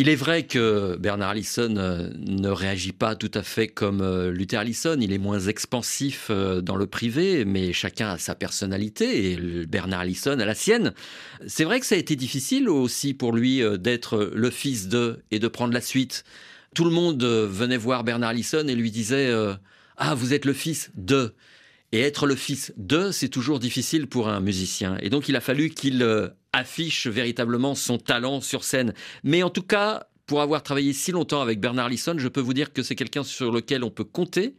Il 0.00 0.08
est 0.08 0.14
vrai 0.14 0.44
que 0.44 0.96
Bernard 0.96 1.30
Allison 1.30 1.74
euh, 1.76 2.08
ne 2.18 2.50
réagit 2.50 2.92
pas 2.92 3.16
tout 3.16 3.32
à 3.34 3.42
fait 3.42 3.66
comme 3.66 4.00
euh, 4.00 4.30
Luther 4.30 4.60
Allison. 4.60 4.96
Il 5.00 5.12
est 5.12 5.18
moins 5.18 5.40
expansif 5.40 6.28
euh, 6.30 6.60
dans 6.60 6.76
le 6.76 6.86
privé, 6.86 7.44
mais 7.44 7.72
chacun 7.72 8.10
a 8.10 8.16
sa 8.16 8.36
personnalité 8.36 9.32
et 9.32 9.66
Bernard 9.66 9.98
Allison 9.98 10.38
a 10.38 10.44
la 10.44 10.54
sienne. 10.54 10.94
C'est 11.48 11.64
vrai 11.64 11.80
que 11.80 11.86
ça 11.86 11.96
a 11.96 11.98
été 11.98 12.14
difficile 12.14 12.68
aussi 12.68 13.12
pour 13.12 13.32
lui 13.32 13.60
d'être 13.80 14.30
le 14.32 14.50
fils 14.50 14.86
de 14.86 15.18
et 15.32 15.40
de 15.40 15.48
prendre 15.48 15.74
la 15.74 15.80
suite. 15.80 16.22
Tout 16.76 16.84
le 16.84 16.92
monde 16.92 17.24
venait 17.24 17.76
voir 17.76 18.04
Bernard 18.04 18.30
Allison 18.30 18.68
et 18.68 18.76
lui 18.76 18.92
disait 18.92 19.32
Ah, 19.96 20.14
vous 20.14 20.32
êtes 20.32 20.44
le 20.44 20.52
fils 20.52 20.92
de. 20.94 21.34
Et 21.90 22.00
être 22.02 22.26
le 22.26 22.36
fils 22.36 22.72
de, 22.76 23.10
c'est 23.10 23.30
toujours 23.30 23.58
difficile 23.58 24.06
pour 24.06 24.28
un 24.28 24.38
musicien. 24.38 24.96
Et 25.00 25.10
donc 25.10 25.28
il 25.28 25.34
a 25.34 25.40
fallu 25.40 25.70
qu'il 25.70 26.04
affiche 26.52 27.06
véritablement 27.06 27.74
son 27.74 27.98
talent 27.98 28.40
sur 28.40 28.64
scène. 28.64 28.94
Mais 29.22 29.42
en 29.42 29.50
tout 29.50 29.62
cas, 29.62 30.08
pour 30.26 30.42
avoir 30.42 30.62
travaillé 30.62 30.92
si 30.92 31.12
longtemps 31.12 31.40
avec 31.40 31.60
Bernard 31.60 31.88
Lisson, 31.88 32.14
je 32.18 32.28
peux 32.28 32.40
vous 32.40 32.54
dire 32.54 32.72
que 32.72 32.82
c'est 32.82 32.94
quelqu'un 32.94 33.24
sur 33.24 33.50
lequel 33.50 33.82
on 33.84 33.90
peut 33.90 34.04
compter. 34.04 34.54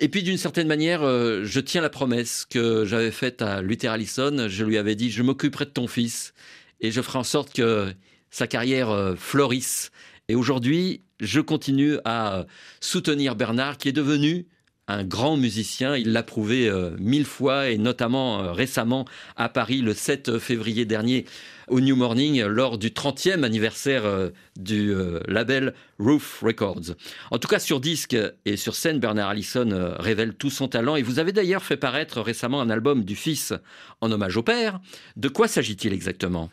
Et 0.00 0.08
puis 0.08 0.22
d'une 0.22 0.38
certaine 0.38 0.68
manière, 0.68 1.02
euh, 1.02 1.42
je 1.44 1.58
tiens 1.58 1.80
la 1.80 1.90
promesse 1.90 2.46
que 2.48 2.84
j'avais 2.84 3.10
faite 3.10 3.42
à 3.42 3.62
Luther 3.62 3.90
Allison. 3.90 4.46
Je 4.48 4.64
lui 4.64 4.78
avais 4.78 4.94
dit, 4.94 5.10
je 5.10 5.22
m'occuperai 5.22 5.64
de 5.64 5.70
ton 5.70 5.88
fils 5.88 6.34
et 6.80 6.92
je 6.92 7.02
ferai 7.02 7.18
en 7.18 7.24
sorte 7.24 7.52
que 7.52 7.92
sa 8.30 8.46
carrière 8.46 8.90
euh, 8.90 9.16
fleurisse. 9.16 9.90
Et 10.28 10.36
aujourd'hui, 10.36 11.02
je 11.18 11.40
continue 11.40 11.96
à 12.04 12.46
soutenir 12.80 13.34
Bernard 13.34 13.78
qui 13.78 13.88
est 13.88 13.92
devenu 13.92 14.46
un 14.88 15.04
grand 15.04 15.36
musicien. 15.36 15.96
Il 15.96 16.12
l'a 16.12 16.22
prouvé 16.22 16.68
euh, 16.68 16.90
mille 16.98 17.26
fois 17.26 17.68
et 17.68 17.78
notamment 17.78 18.42
euh, 18.42 18.52
récemment 18.52 19.04
à 19.36 19.48
Paris 19.48 19.82
le 19.82 19.94
7 19.94 20.38
février 20.38 20.86
dernier 20.86 21.26
au 21.68 21.80
New 21.80 21.94
Morning 21.94 22.42
lors 22.44 22.78
du 22.78 22.88
30e 22.88 23.44
anniversaire 23.44 24.06
euh, 24.06 24.30
du 24.56 24.94
label 25.28 25.74
Roof 25.98 26.40
Records. 26.42 26.94
En 27.30 27.38
tout 27.38 27.46
cas, 27.46 27.58
sur 27.58 27.78
disque 27.78 28.16
et 28.46 28.56
sur 28.56 28.74
scène, 28.74 28.98
Bernard 28.98 29.28
Allison 29.28 29.94
révèle 29.98 30.34
tout 30.34 30.50
son 30.50 30.66
talent 30.66 30.96
et 30.96 31.02
vous 31.02 31.18
avez 31.18 31.32
d'ailleurs 31.32 31.62
fait 31.62 31.76
paraître 31.76 32.20
récemment 32.22 32.60
un 32.60 32.70
album 32.70 33.04
du 33.04 33.14
fils 33.14 33.52
en 34.00 34.10
hommage 34.10 34.36
au 34.36 34.42
père. 34.42 34.80
De 35.16 35.28
quoi 35.28 35.46
s'agit-il 35.46 35.92
exactement? 35.92 36.50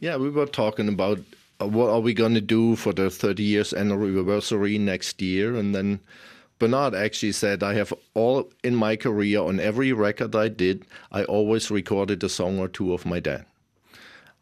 Yeah, 0.00 0.18
we 0.18 0.30
were 0.30 0.46
talking 0.46 0.88
about 0.88 1.18
uh, 1.60 1.66
what 1.66 1.90
are 1.90 2.00
we 2.00 2.14
going 2.14 2.34
to 2.34 2.40
do 2.40 2.76
for 2.76 2.92
the 2.92 3.10
30 3.10 3.42
years 3.42 3.74
anniversary 3.74 4.78
next 4.78 5.20
year 5.20 5.56
and 5.56 5.74
then 5.74 5.98
Bernard 6.58 6.94
actually 6.94 7.32
said, 7.32 7.62
I 7.62 7.74
have 7.74 7.92
all 8.14 8.50
in 8.64 8.74
my 8.74 8.96
career, 8.96 9.40
on 9.40 9.60
every 9.60 9.92
record 9.92 10.34
I 10.34 10.48
did, 10.48 10.84
I 11.12 11.24
always 11.24 11.70
recorded 11.70 12.22
a 12.24 12.28
song 12.28 12.58
or 12.58 12.68
two 12.68 12.92
of 12.92 13.06
my 13.06 13.20
dad. 13.20 13.46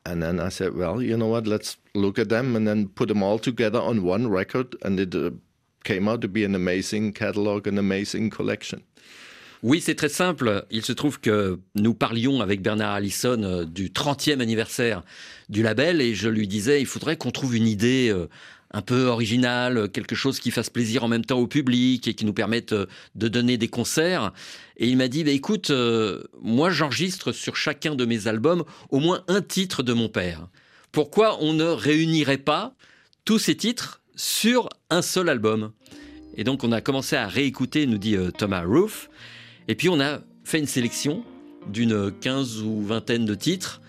And 0.06 0.22
then 0.22 0.38
I 0.38 0.50
said, 0.50 0.74
well, 0.74 1.02
you 1.02 1.16
know 1.16 1.26
what, 1.26 1.46
let's 1.46 1.76
look 1.94 2.18
at 2.18 2.28
them 2.28 2.54
and 2.56 2.66
then 2.66 2.88
put 2.88 3.08
them 3.08 3.22
all 3.22 3.38
together 3.38 3.80
on 3.80 4.04
one 4.04 4.28
record. 4.28 4.76
And 4.82 5.00
it 5.00 5.14
uh, 5.14 5.30
came 5.84 6.08
out 6.08 6.20
to 6.20 6.28
be 6.28 6.44
an 6.44 6.54
amazing 6.54 7.12
catalog, 7.12 7.66
an 7.66 7.76
amazing 7.76 8.30
collection. 8.30 8.82
Oui, 9.62 9.80
c'est 9.80 9.94
très 9.94 10.10
simple. 10.10 10.64
Il 10.70 10.82
se 10.82 10.92
trouve 10.92 11.18
que 11.18 11.58
nous 11.74 11.94
parlions 11.94 12.40
avec 12.40 12.62
Bernard 12.62 12.94
Allison 12.94 13.42
euh, 13.42 13.64
du 13.64 13.88
30e 13.88 14.40
anniversaire 14.40 15.02
du 15.48 15.62
label 15.62 16.00
et 16.00 16.14
je 16.14 16.28
lui 16.28 16.46
disais, 16.46 16.80
il 16.80 16.86
faudrait 16.86 17.16
qu'on 17.16 17.30
trouve 17.30 17.56
une 17.56 17.66
idée 17.66 18.10
euh, 18.10 18.28
un 18.76 18.82
peu 18.82 19.06
original, 19.06 19.88
quelque 19.90 20.14
chose 20.14 20.38
qui 20.38 20.50
fasse 20.50 20.68
plaisir 20.68 21.02
en 21.02 21.08
même 21.08 21.24
temps 21.24 21.38
au 21.38 21.46
public 21.46 22.06
et 22.06 22.12
qui 22.12 22.26
nous 22.26 22.34
permette 22.34 22.74
euh, 22.74 22.84
de 23.14 23.26
donner 23.26 23.56
des 23.56 23.68
concerts. 23.68 24.34
Et 24.76 24.86
il 24.86 24.98
m'a 24.98 25.08
dit, 25.08 25.24
bah, 25.24 25.30
écoute, 25.30 25.70
euh, 25.70 26.22
moi 26.42 26.68
j'enregistre 26.68 27.32
sur 27.32 27.56
chacun 27.56 27.94
de 27.94 28.04
mes 28.04 28.26
albums 28.26 28.64
au 28.90 29.00
moins 29.00 29.24
un 29.28 29.40
titre 29.40 29.82
de 29.82 29.94
mon 29.94 30.10
père. 30.10 30.48
Pourquoi 30.92 31.42
on 31.42 31.54
ne 31.54 31.64
réunirait 31.64 32.36
pas 32.36 32.74
tous 33.24 33.38
ces 33.38 33.56
titres 33.56 34.02
sur 34.14 34.68
un 34.90 35.00
seul 35.00 35.30
album? 35.30 35.72
Et 36.36 36.44
donc 36.44 36.62
on 36.62 36.70
a 36.70 36.82
commencé 36.82 37.16
à 37.16 37.28
réécouter, 37.28 37.86
nous 37.86 37.96
dit 37.96 38.14
euh, 38.14 38.30
Thomas 38.30 38.62
Roof, 38.62 39.08
et 39.68 39.74
puis 39.74 39.88
on 39.88 40.00
a 40.00 40.20
fait 40.44 40.58
une 40.58 40.66
sélection 40.66 41.24
d'une 41.66 42.12
quinze 42.20 42.60
ou 42.60 42.82
vingtaine 42.82 43.24
de 43.24 43.34
titres, 43.34 43.80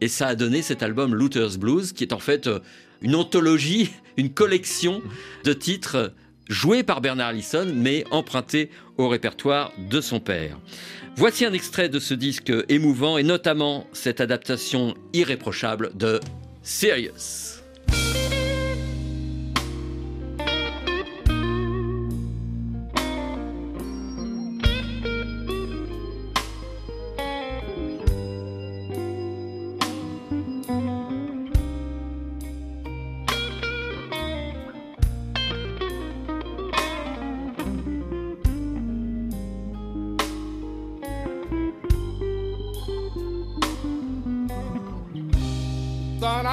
et 0.00 0.08
ça 0.08 0.28
a 0.28 0.34
donné 0.34 0.62
cet 0.62 0.82
album 0.82 1.14
Luther's 1.14 1.58
Blues, 1.58 1.92
qui 1.92 2.04
est 2.04 2.14
en 2.14 2.18
fait 2.18 2.48
une 3.02 3.14
anthologie, 3.14 3.90
une 4.16 4.30
collection 4.30 5.02
de 5.44 5.52
titres 5.52 6.12
joués 6.48 6.82
par 6.82 7.00
Bernard 7.00 7.28
Allison, 7.28 7.66
mais 7.72 8.04
empruntés 8.10 8.70
au 8.98 9.08
répertoire 9.08 9.72
de 9.78 10.00
son 10.00 10.20
père. 10.20 10.58
Voici 11.16 11.44
un 11.44 11.52
extrait 11.52 11.88
de 11.88 11.98
ce 11.98 12.14
disque 12.14 12.52
émouvant 12.68 13.18
et 13.18 13.22
notamment 13.22 13.86
cette 13.92 14.20
adaptation 14.20 14.94
irréprochable 15.12 15.90
de 15.94 16.20
Sirius. 16.62 17.62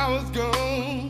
Thought 0.08 0.14
I 0.14 0.16
was 0.16 0.30
gone, 0.30 1.07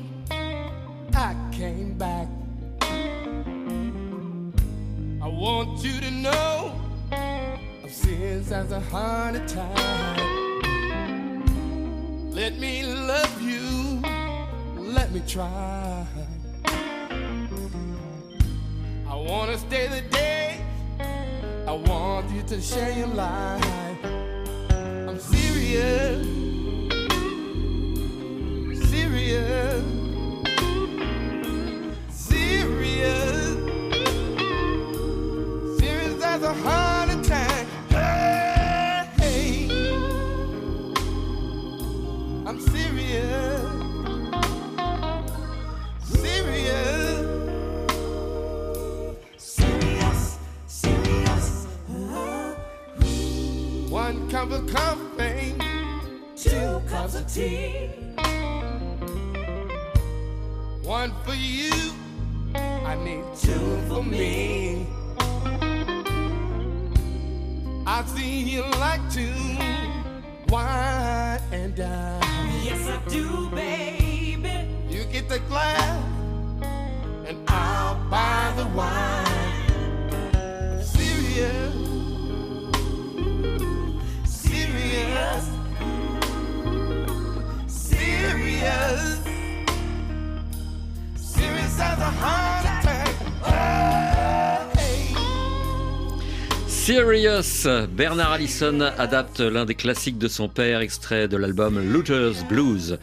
Bernard 97.96 98.32
Allison 98.32 98.80
adapte 98.82 99.39
l'un 99.39 99.66
des 99.66 99.75
classiques 99.75 100.18
de 100.18 100.27
son 100.27 100.50
père, 100.50 100.82
extrait 100.82 101.27
de 101.27 101.38
l'album 101.38 101.80
Luther's 101.80 102.44
Blues. 102.44 102.98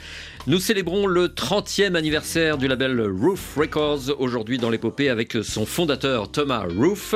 Nous 0.48 0.58
célébrons 0.58 1.06
le 1.06 1.28
30e 1.28 1.94
anniversaire 1.94 2.58
du 2.58 2.66
label 2.66 3.00
Roof 3.00 3.54
Records 3.56 4.10
aujourd'hui 4.18 4.58
dans 4.58 4.70
l'épopée 4.70 5.10
avec 5.10 5.36
son 5.42 5.64
fondateur 5.64 6.28
Thomas 6.30 6.64
Roof. 6.76 7.14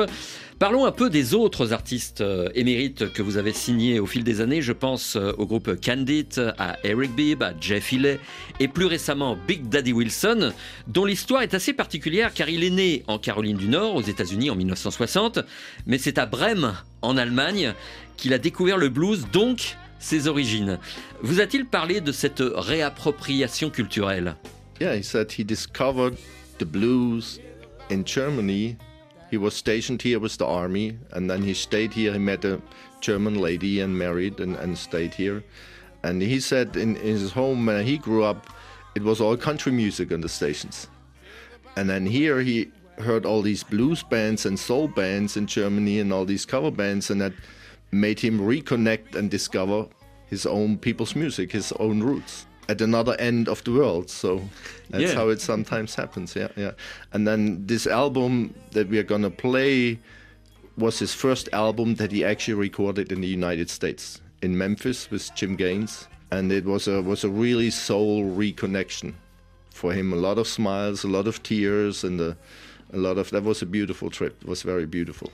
Parlons 0.59 0.85
un 0.85 0.91
peu 0.91 1.09
des 1.09 1.35
autres 1.35 1.71
artistes 1.71 2.19
euh, 2.19 2.49
émérites 2.53 3.13
que 3.13 3.21
vous 3.21 3.37
avez 3.37 3.53
signés 3.53 4.01
au 4.01 4.05
fil 4.05 4.25
des 4.25 4.41
années. 4.41 4.61
Je 4.61 4.73
pense 4.73 5.15
euh, 5.15 5.31
au 5.37 5.45
groupe 5.45 5.79
Candid, 5.79 6.53
à 6.57 6.75
Eric 6.83 7.15
Bibb, 7.15 7.41
à 7.43 7.53
Jeff 7.61 7.93
Healey 7.93 8.19
et 8.59 8.67
plus 8.67 8.85
récemment 8.85 9.37
Big 9.47 9.69
Daddy 9.69 9.93
Wilson, 9.93 10.51
dont 10.87 11.05
l'histoire 11.05 11.43
est 11.43 11.53
assez 11.53 11.71
particulière 11.71 12.33
car 12.33 12.49
il 12.49 12.65
est 12.65 12.71
né 12.71 13.03
en 13.07 13.17
Caroline 13.19 13.55
du 13.55 13.69
Nord, 13.69 13.95
aux 13.95 14.01
États-Unis 14.01 14.49
en 14.49 14.55
1960, 14.57 15.39
mais 15.87 15.97
c'est 15.97 16.17
à 16.17 16.25
Brême, 16.25 16.75
en 17.01 17.15
Allemagne, 17.15 17.73
qu'il 18.17 18.33
a 18.33 18.37
découvert 18.37 18.77
le 18.77 18.89
blues, 18.89 19.27
donc 19.31 19.77
ses 19.97 20.27
origines. 20.27 20.77
Vous 21.21 21.39
a-t-il 21.39 21.67
parlé 21.67 22.01
de 22.01 22.11
cette 22.11 22.43
réappropriation 22.43 23.69
culturelle? 23.69 24.35
Yeah, 24.81 24.97
he 24.97 25.03
said 25.03 25.31
he 25.31 25.45
discovered 25.45 26.17
the 26.57 26.65
blues 26.65 27.39
in 27.89 28.03
Germany 28.05 28.75
he 29.29 29.37
was 29.37 29.55
stationed 29.55 30.01
here 30.01 30.19
with 30.19 30.37
the 30.37 30.45
army, 30.45 30.97
and 31.11 31.29
then 31.29 31.43
he 31.43 31.53
stayed 31.53 31.93
here. 31.93 32.13
He 32.13 32.19
met 32.19 32.43
a 32.45 32.61
German 32.99 33.35
lady 33.35 33.79
and 33.79 33.97
married 33.97 34.39
and, 34.39 34.55
and 34.55 34.77
stayed 34.77 35.13
here. 35.13 35.43
And 36.03 36.21
he 36.21 36.39
said 36.39 36.75
in, 36.75 36.95
in 36.97 37.17
his 37.17 37.31
home 37.31 37.65
where 37.65 37.83
he 37.83 37.97
grew 37.97 38.23
up, 38.23 38.47
it 38.95 39.03
was 39.03 39.21
all 39.21 39.37
country 39.37 39.71
music 39.71 40.11
on 40.11 40.21
the 40.21 40.29
stations. 40.29 40.87
And 41.75 41.89
then 41.89 42.05
here 42.05 42.39
he 42.41 42.71
heard 42.97 43.25
all 43.25 43.41
these 43.41 43.63
blues 43.63 44.03
bands 44.03 44.45
and 44.45 44.59
soul 44.59 44.87
bands 44.87 45.37
in 45.37 45.45
Germany 45.45 45.99
and 45.99 46.11
all 46.11 46.25
these 46.25 46.45
cover 46.45 46.71
bands, 46.71 47.11
and 47.11 47.21
that 47.21 47.33
made 47.91 48.19
him 48.19 48.39
reconnect 48.39 49.15
and 49.15 49.29
discover 49.29 49.87
his 50.27 50.45
own 50.45 50.77
people's 50.77 51.15
music, 51.15 51.51
his 51.51 51.71
own 51.73 52.01
roots 52.01 52.45
at 52.69 52.81
another 52.81 53.15
end 53.19 53.49
of 53.49 53.63
the 53.63 53.71
world. 53.71 54.09
So 54.09 54.41
that's 54.91 55.03
Yeah. 55.03 55.15
how 55.15 55.29
it 55.29 55.41
sometimes 55.41 55.95
happens. 55.95 56.35
Yeah, 56.35 56.49
yeah. 56.55 56.71
And 57.13 57.27
then 57.27 57.65
this 57.65 57.87
album 57.87 58.53
that 58.71 58.87
we 58.89 58.97
are 58.99 59.03
gonna 59.13 59.31
play 59.31 59.99
was 60.77 60.99
his 60.99 61.13
first 61.13 61.49
album 61.51 61.95
that 61.95 62.11
he 62.11 62.23
actually 62.23 62.53
recorded 62.67 63.11
in 63.11 63.21
the 63.21 63.27
United 63.27 63.69
States 63.69 64.21
in 64.41 64.57
Memphis 64.57 65.09
with 65.11 65.29
Jim 65.35 65.55
Gaines, 65.57 66.07
and 66.31 66.51
it 66.51 66.63
was 66.63 66.87
a 66.87 67.01
was 67.01 67.23
a 67.23 67.29
really 67.29 67.71
soul 67.71 68.23
reconnection 68.43 69.13
for 69.73 69.91
him. 69.93 70.13
A 70.13 70.15
lot 70.27 70.37
of 70.37 70.47
smiles, 70.47 71.03
a 71.03 71.07
lot 71.07 71.27
of 71.27 71.41
tears, 71.43 72.03
and 72.03 72.21
a, 72.21 72.37
a 72.93 72.97
lot 72.97 73.17
of 73.17 73.29
that 73.31 73.43
was 73.43 73.61
a 73.61 73.65
beautiful 73.65 74.09
trip. 74.09 74.35
It 74.41 74.47
was 74.47 74.61
very 74.61 74.85
beautiful. 74.85 75.31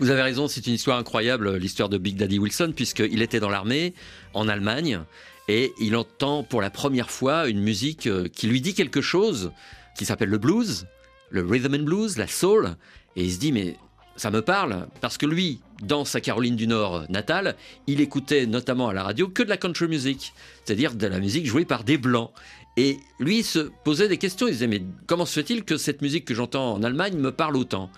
Vous 0.00 0.10
avez 0.10 0.22
raison, 0.22 0.48
c'est 0.48 0.66
une 0.66 0.74
histoire 0.74 0.98
incroyable, 0.98 1.56
l'histoire 1.56 1.88
de 1.88 1.98
Big 1.98 2.16
Daddy 2.16 2.38
Wilson, 2.38 2.72
puisqu'il 2.74 3.22
était 3.22 3.40
dans 3.40 3.50
l'armée 3.50 3.94
en 4.34 4.48
Allemagne 4.48 5.00
et 5.48 5.72
il 5.78 5.96
entend 5.96 6.42
pour 6.42 6.60
la 6.60 6.70
première 6.70 7.10
fois 7.10 7.48
une 7.48 7.60
musique 7.60 8.06
euh, 8.06 8.28
qui 8.28 8.46
lui 8.46 8.60
dit 8.60 8.74
quelque 8.74 9.00
chose, 9.00 9.52
qui 9.96 10.04
s'appelle 10.04 10.28
le 10.28 10.38
blues, 10.38 10.86
le 11.30 11.44
rhythm 11.44 11.74
and 11.74 11.84
blues, 11.84 12.16
la 12.16 12.26
soul, 12.26 12.74
et 13.14 13.24
il 13.24 13.32
se 13.32 13.38
dit 13.38 13.52
mais 13.52 13.76
ça 14.16 14.30
me 14.30 14.42
parle, 14.42 14.88
parce 15.00 15.18
que 15.18 15.26
lui, 15.26 15.60
dans 15.82 16.04
sa 16.04 16.20
Caroline 16.20 16.56
du 16.56 16.66
Nord 16.66 17.04
natale, 17.10 17.54
il 17.86 18.00
écoutait 18.00 18.46
notamment 18.46 18.88
à 18.88 18.94
la 18.94 19.02
radio 19.02 19.28
que 19.28 19.42
de 19.42 19.48
la 19.48 19.58
country 19.58 19.88
music, 19.88 20.32
c'est-à-dire 20.64 20.94
de 20.94 21.06
la 21.06 21.20
musique 21.20 21.46
jouée 21.46 21.66
par 21.66 21.84
des 21.84 21.98
blancs. 21.98 22.30
Et 22.78 22.98
lui 23.20 23.38
il 23.38 23.44
se 23.44 23.70
posait 23.84 24.08
des 24.08 24.18
questions, 24.18 24.48
il 24.48 24.52
disait 24.52 24.66
mais 24.66 24.82
comment 25.06 25.26
se 25.26 25.34
fait-il 25.34 25.64
que 25.64 25.76
cette 25.76 26.02
musique 26.02 26.24
que 26.24 26.34
j'entends 26.34 26.74
en 26.74 26.82
Allemagne 26.82 27.16
me 27.16 27.30
parle 27.30 27.56
autant? 27.56 27.90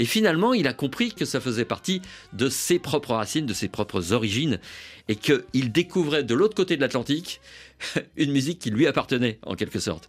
Et 0.00 0.06
finalement, 0.06 0.54
il 0.54 0.66
a 0.66 0.72
compris 0.72 1.12
que 1.12 1.26
ça 1.26 1.40
faisait 1.40 1.66
partie 1.66 2.00
de 2.32 2.48
ses 2.48 2.78
propres 2.78 3.12
racines, 3.12 3.44
de 3.44 3.52
ses 3.52 3.68
propres 3.68 4.12
origines, 4.12 4.58
et 5.08 5.14
qu'il 5.14 5.70
découvrait 5.70 6.24
de 6.24 6.34
l'autre 6.34 6.54
côté 6.54 6.76
de 6.76 6.80
l'Atlantique 6.80 7.42
une 8.16 8.32
musique 8.32 8.60
qui 8.60 8.70
lui 8.70 8.86
appartenait, 8.86 9.38
en 9.44 9.56
quelque 9.56 9.78
sorte. 9.78 10.08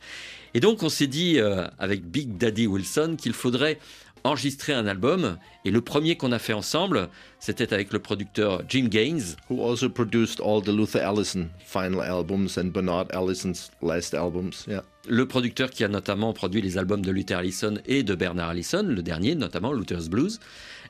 Et 0.53 0.61
donc, 0.61 0.81
on 0.81 0.87
s'est 0.87 1.07
dit, 1.07 1.41
euh, 1.41 1.67
avec 1.77 2.05
Big 2.05 2.37
Daddy 2.37 2.67
Wilson, 2.67 3.17
qu'il 3.21 3.33
faudrait 3.33 3.79
enregistrer 4.23 4.73
un 4.73 4.87
album. 4.87 5.37
Et 5.65 5.71
le 5.71 5.81
premier 5.81 6.15
qu'on 6.15 6.31
a 6.31 6.39
fait 6.39 6.53
ensemble, 6.53 7.09
c'était 7.39 7.73
avec 7.73 7.93
le 7.93 7.99
producteur 7.99 8.63
Jim 8.67 8.85
Gaines. 8.85 9.35
Who 9.49 9.63
also 9.63 9.89
produced 9.89 10.41
all 10.41 10.61
the 10.61 10.69
Luther 10.69 10.99
Allison 10.99 11.49
final 11.65 12.01
albums 12.01 12.57
and 12.57 12.65
Bernard 12.65 13.07
Allison's 13.11 13.71
last 13.81 14.13
albums. 14.13 14.51
Yeah. 14.67 14.83
Le 15.07 15.25
producteur 15.27 15.71
qui 15.71 15.83
a 15.83 15.87
notamment 15.87 16.33
produit 16.33 16.61
les 16.61 16.77
albums 16.77 17.03
de 17.03 17.11
Luther 17.11 17.37
Allison 17.37 17.75
et 17.85 18.03
de 18.03 18.13
Bernard 18.13 18.49
Allison, 18.49 18.83
le 18.83 19.01
dernier 19.01 19.35
notamment, 19.35 19.73
Luther's 19.73 20.09
Blues. 20.09 20.39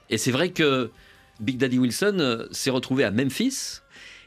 Et 0.09 0.17
c'est 0.17 0.31
vrai 0.31 0.49
que 0.49 0.91
Big 1.39 1.57
Daddy 1.57 1.79
Wilson 1.79 2.17
euh, 2.19 2.47
s'est 2.51 2.69
retrouvé 2.69 3.03
à 3.03 3.11
Memphis. 3.11 3.79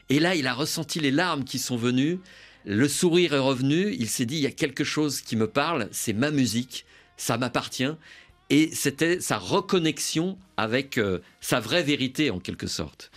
Et 0.09 0.19
là, 0.19 0.35
il 0.35 0.47
a 0.47 0.53
ressenti 0.53 0.99
les 0.99 1.11
larmes 1.11 1.43
qui 1.43 1.59
sont 1.59 1.77
venues. 1.77 2.19
Le 2.65 2.87
sourire 2.87 3.33
est 3.33 3.39
revenu. 3.39 3.93
Il 3.97 4.09
s'est 4.09 4.25
dit, 4.25 4.37
il 4.37 4.41
y 4.41 4.47
a 4.47 4.51
quelque 4.51 4.83
chose 4.83 5.21
qui 5.21 5.35
me 5.35 5.47
parle. 5.47 5.87
C'est 5.91 6.13
ma 6.13 6.31
musique. 6.31 6.85
Ça 7.17 7.37
m'appartient. 7.37 7.95
Et 8.49 8.69
c'était 8.73 9.19
sa 9.19 9.37
reconnexion 9.37 10.37
avec 10.57 10.97
euh, 10.97 11.19
sa 11.41 11.59
vraie 11.59 11.83
vérité 11.83 12.29
en 12.29 12.39
quelque 12.39 12.67
sorte. 12.67 13.11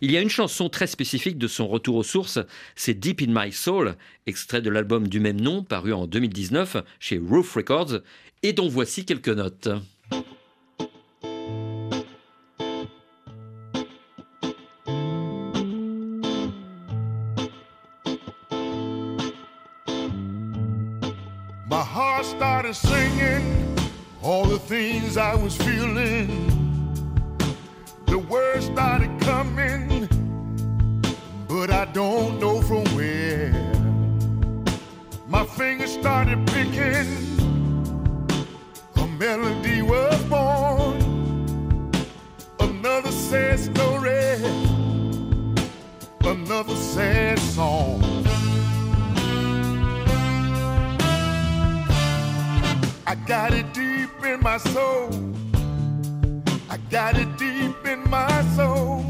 Il 0.00 0.12
y 0.12 0.16
a 0.16 0.20
une 0.20 0.30
chanson 0.30 0.68
très 0.68 0.86
spécifique 0.86 1.38
de 1.38 1.48
son 1.48 1.66
retour 1.66 1.96
aux 1.96 2.04
sources, 2.04 2.38
c'est 2.76 2.94
Deep 2.94 3.22
in 3.22 3.26
My 3.28 3.50
Soul, 3.50 3.96
extrait 4.26 4.62
de 4.62 4.70
l'album 4.70 5.08
du 5.08 5.18
même 5.18 5.40
nom 5.40 5.64
paru 5.64 5.92
en 5.92 6.06
2019 6.06 6.76
chez 7.00 7.18
Roof 7.18 7.54
Records, 7.54 8.00
et 8.44 8.52
dont 8.52 8.68
voici 8.68 9.04
quelques 9.04 9.28
notes. 9.28 9.68
Things 25.08 25.16
I 25.16 25.34
was 25.34 25.56
feeling. 25.56 26.28
The 28.06 28.18
words 28.18 28.66
started 28.66 29.10
coming, 29.20 30.06
but 31.48 31.70
I 31.70 31.86
don't 31.86 32.38
know 32.38 32.60
from 32.60 32.84
where. 32.94 33.52
My 35.26 35.44
fingers 35.44 35.92
started 35.92 36.46
picking, 36.48 37.08
a 38.96 39.06
melody 39.18 39.80
was 39.82 40.22
born. 40.24 40.98
Another 42.60 43.12
sad 43.12 43.58
story, 43.58 44.34
another 46.24 46.76
sad 46.76 47.38
song. 47.38 48.02
I 53.06 53.14
got 53.26 53.54
it 53.54 53.72
deep 53.72 53.87
in 54.28 54.40
my 54.42 54.58
soul. 54.58 55.08
I 56.68 56.76
got 56.90 57.16
it 57.16 57.30
deep 57.38 57.86
in 57.86 58.08
my 58.10 58.42
soul. 58.56 59.04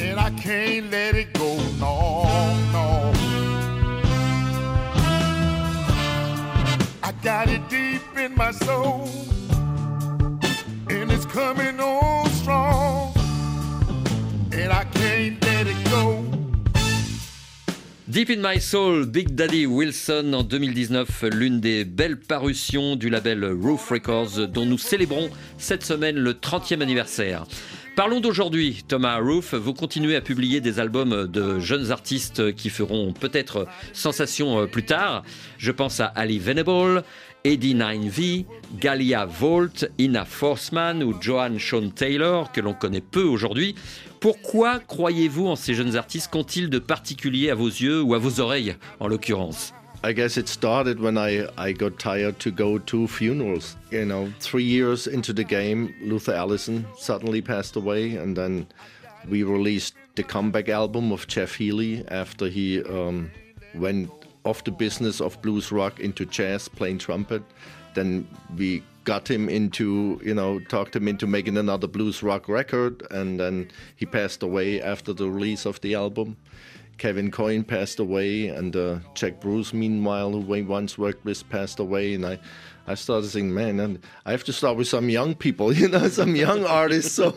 And 0.00 0.18
I 0.18 0.30
can't 0.30 0.90
let 0.90 1.14
it 1.14 1.32
go, 1.34 1.56
no, 1.78 2.24
no. 2.72 3.12
I 7.02 7.12
got 7.22 7.48
it 7.48 7.68
deep 7.68 8.02
in 8.16 8.34
my 8.34 8.50
soul. 8.50 9.08
And 10.88 11.12
it's 11.12 11.26
coming 11.26 11.78
on 11.78 12.28
strong. 12.30 13.12
And 14.52 14.72
I 14.72 14.84
can't 14.92 15.40
let 15.44 15.66
it 15.68 15.90
go. 15.90 16.19
Deep 18.10 18.30
in 18.30 18.42
My 18.42 18.60
Soul, 18.60 19.06
Big 19.06 19.36
Daddy 19.36 19.66
Wilson 19.66 20.32
en 20.34 20.42
2019, 20.42 21.26
l'une 21.32 21.60
des 21.60 21.84
belles 21.84 22.18
parutions 22.18 22.96
du 22.96 23.08
label 23.08 23.44
Roof 23.44 23.88
Records 23.90 24.48
dont 24.48 24.66
nous 24.66 24.78
célébrons 24.78 25.30
cette 25.58 25.84
semaine 25.84 26.16
le 26.16 26.32
30e 26.32 26.80
anniversaire. 26.82 27.44
Parlons 27.94 28.18
d'aujourd'hui, 28.18 28.82
Thomas 28.88 29.18
Roof. 29.18 29.54
Vous 29.54 29.74
continuez 29.74 30.16
à 30.16 30.22
publier 30.22 30.60
des 30.60 30.80
albums 30.80 31.28
de 31.28 31.60
jeunes 31.60 31.92
artistes 31.92 32.52
qui 32.56 32.68
feront 32.68 33.12
peut-être 33.12 33.68
sensation 33.92 34.58
euh, 34.58 34.66
plus 34.66 34.84
tard. 34.84 35.22
Je 35.56 35.70
pense 35.70 36.00
à 36.00 36.06
Ali 36.06 36.40
Venable, 36.40 37.04
Eddie 37.44 37.76
9V, 37.76 38.44
Galia 38.80 39.24
Volt, 39.24 39.88
Ina 39.98 40.24
Forceman 40.24 41.04
ou 41.04 41.14
Joan 41.20 41.60
Sean 41.60 41.90
Taylor, 41.90 42.50
que 42.50 42.60
l'on 42.60 42.74
connaît 42.74 43.00
peu 43.00 43.22
aujourd'hui. 43.22 43.76
Pourquoi 44.20 44.80
croyez-vous 44.80 45.46
en 45.46 45.56
ces 45.56 45.72
jeunes 45.72 45.96
artistes 45.96 46.30
Qu'ont-ils 46.30 46.68
de 46.68 46.78
particulier 46.78 47.48
à 47.48 47.54
vos 47.54 47.68
yeux 47.68 48.02
ou 48.02 48.12
à 48.12 48.18
vos 48.18 48.38
oreilles, 48.40 48.76
en 49.00 49.08
l'occurrence? 49.08 49.72
I 50.04 50.12
guess 50.12 50.36
it 50.36 50.46
started 50.46 51.00
when 51.00 51.16
I, 51.16 51.46
I 51.56 51.72
got 51.72 51.98
tired 51.98 52.38
to 52.40 52.50
go 52.50 52.78
to 52.78 53.06
funerals. 53.06 53.76
You 53.90 54.04
know, 54.04 54.28
three 54.38 54.64
years 54.64 55.06
into 55.06 55.32
the 55.32 55.44
game, 55.44 55.94
Luther 56.02 56.34
Allison 56.34 56.84
suddenly 56.98 57.40
passed 57.40 57.76
away, 57.76 58.16
and 58.16 58.36
then 58.36 58.66
we 59.26 59.42
released 59.42 59.94
the 60.16 60.22
comeback 60.22 60.68
album 60.68 61.12
of 61.12 61.26
Jeff 61.26 61.54
Healey 61.54 62.04
after 62.08 62.48
he 62.48 62.82
um, 62.84 63.30
went 63.74 64.10
off 64.44 64.64
the 64.64 64.70
business 64.70 65.22
of 65.22 65.40
blues 65.40 65.72
rock 65.72 65.98
into 65.98 66.26
jazz, 66.26 66.68
playing 66.68 66.98
trumpet. 66.98 67.42
Then 67.94 68.28
we 68.56 68.82
got 69.04 69.28
him 69.30 69.48
into, 69.48 70.20
you 70.24 70.34
know, 70.34 70.58
talked 70.60 70.94
him 70.94 71.08
into 71.08 71.26
making 71.26 71.56
another 71.56 71.86
blues 71.86 72.22
rock 72.22 72.48
record, 72.48 73.06
and 73.10 73.40
then 73.40 73.70
he 73.96 74.06
passed 74.06 74.42
away 74.42 74.80
after 74.80 75.12
the 75.12 75.30
release 75.30 75.66
of 75.66 75.80
the 75.80 75.94
album. 75.94 76.36
Kevin 76.98 77.30
Coyne 77.30 77.64
passed 77.64 77.98
away, 77.98 78.48
and 78.48 78.76
uh, 78.76 78.98
Jack 79.14 79.40
Bruce, 79.40 79.72
meanwhile, 79.72 80.32
who 80.32 80.40
we 80.40 80.60
once 80.62 80.98
worked 80.98 81.24
with, 81.24 81.48
passed 81.48 81.78
away, 81.78 82.14
and 82.14 82.26
I. 82.26 82.38
I 82.86 82.94
started 82.94 83.28
thinking, 83.28 83.54
man, 83.54 83.78
and 83.78 84.00
I 84.26 84.32
have 84.32 84.42
to 84.44 84.52
start 84.52 84.76
with 84.76 84.88
some 84.88 85.08
young 85.10 85.36
people, 85.36 85.72
you 85.76 85.86
know, 85.88 86.08
some 86.08 86.34
young 86.34 86.64
artists. 86.64 87.12
So 87.12 87.30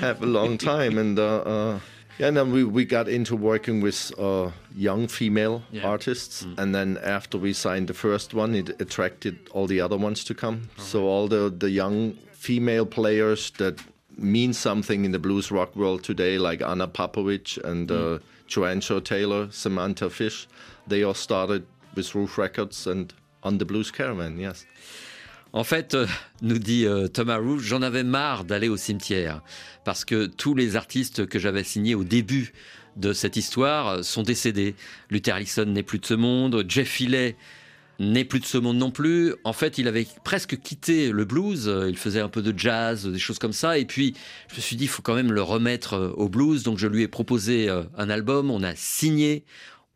have 0.00 0.22
a 0.22 0.26
long 0.26 0.58
time, 0.58 0.98
and 0.98 1.18
uh, 1.18 1.38
uh, 1.38 1.80
yeah, 2.20 2.28
and 2.28 2.36
then 2.36 2.52
we, 2.52 2.64
we 2.64 2.84
got 2.84 3.08
into 3.08 3.34
working 3.36 3.80
with 3.82 4.12
uh, 4.18 4.50
young 4.76 5.08
female 5.08 5.62
Yeah. 5.72 5.88
artists, 5.88 6.46
and 6.58 6.74
then 6.74 6.98
after 7.02 7.38
we 7.38 7.52
signed 7.54 7.86
the 7.88 7.94
first 7.94 8.34
one, 8.34 8.54
it 8.54 8.80
attracted 8.80 9.34
all 9.52 9.66
the 9.66 9.80
other 9.80 9.96
ones 9.96 10.24
to 10.24 10.34
come. 10.34 10.68
So 10.76 10.98
all 11.08 11.28
the 11.28 11.50
the 11.58 11.70
young 11.70 12.12
female 12.32 12.86
players 12.86 13.50
that 13.58 13.74
mean 14.16 14.52
something 14.52 15.04
in 15.04 15.12
the 15.12 15.18
blues 15.18 15.50
rock 15.50 15.74
world 15.76 16.02
today, 16.04 16.38
like 16.38 16.60
Anna 16.64 16.86
Popovich 16.88 17.58
and 17.64 17.90
uh, 17.90 18.18
Joanne 18.46 18.80
Shaw 18.82 19.00
Taylor, 19.00 19.48
Samantha 19.50 20.10
Fish, 20.10 20.46
they 20.88 21.02
all 21.04 21.14
started 21.14 21.62
with 21.96 22.14
Roof 22.14 22.36
Records 22.38 22.86
and 22.86 23.12
on 23.42 23.58
the 23.58 23.64
Blues 23.64 23.90
Caravan. 23.90 24.38
Yes. 24.38 24.66
En 25.52 25.64
fait, 25.64 25.94
euh, 25.94 26.06
nous 26.42 26.58
dit 26.58 26.86
euh, 26.86 27.08
Thomas 27.08 27.38
Rouge, 27.38 27.64
j'en 27.64 27.82
avais 27.82 28.04
marre 28.04 28.44
d'aller 28.44 28.68
au 28.68 28.76
cimetière 28.76 29.42
parce 29.84 30.04
que 30.04 30.26
tous 30.26 30.54
les 30.54 30.76
artistes 30.76 31.26
que 31.26 31.40
j'avais 31.40 31.64
signés 31.64 31.96
au 31.96 32.04
début 32.04 32.52
de 32.96 33.12
cette 33.12 33.36
histoire 33.36 33.88
euh, 33.88 34.02
sont 34.02 34.22
décédés. 34.22 34.76
Luther 35.10 35.34
Allison 35.34 35.64
n'est 35.64 35.82
plus 35.82 35.98
de 35.98 36.06
ce 36.06 36.14
monde, 36.14 36.64
Jeff 36.68 37.00
Healey 37.00 37.36
n'est 37.98 38.24
plus 38.24 38.38
de 38.38 38.46
ce 38.46 38.58
monde 38.58 38.78
non 38.78 38.92
plus. 38.92 39.34
En 39.42 39.52
fait, 39.52 39.76
il 39.76 39.88
avait 39.88 40.06
presque 40.24 40.58
quitté 40.60 41.10
le 41.10 41.24
blues, 41.24 41.70
il 41.86 41.98
faisait 41.98 42.20
un 42.20 42.30
peu 42.30 42.40
de 42.40 42.56
jazz, 42.58 43.06
des 43.06 43.18
choses 43.18 43.38
comme 43.38 43.52
ça. 43.52 43.76
Et 43.76 43.84
puis, 43.84 44.14
je 44.50 44.56
me 44.56 44.60
suis 44.62 44.76
dit, 44.76 44.84
il 44.84 44.88
faut 44.88 45.02
quand 45.02 45.14
même 45.14 45.32
le 45.32 45.42
remettre 45.42 46.14
au 46.16 46.30
blues. 46.30 46.62
Donc, 46.62 46.78
je 46.78 46.86
lui 46.86 47.02
ai 47.02 47.08
proposé 47.08 47.68
un 47.68 48.08
album, 48.08 48.50
on 48.50 48.62
a 48.62 48.74
signé 48.74 49.44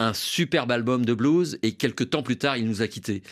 un 0.01 0.12
superbe 0.12 0.71
album 0.71 1.07
de 1.07 1.14
blues 1.14 1.59
et 1.62 1.73
quelques 1.73 2.11
temps 2.11 2.23
plus 2.23 2.37
tard, 2.37 2.59
il 2.59 2.67
nous 2.67 2.83
a 2.83 2.88
quittés. 2.88 3.23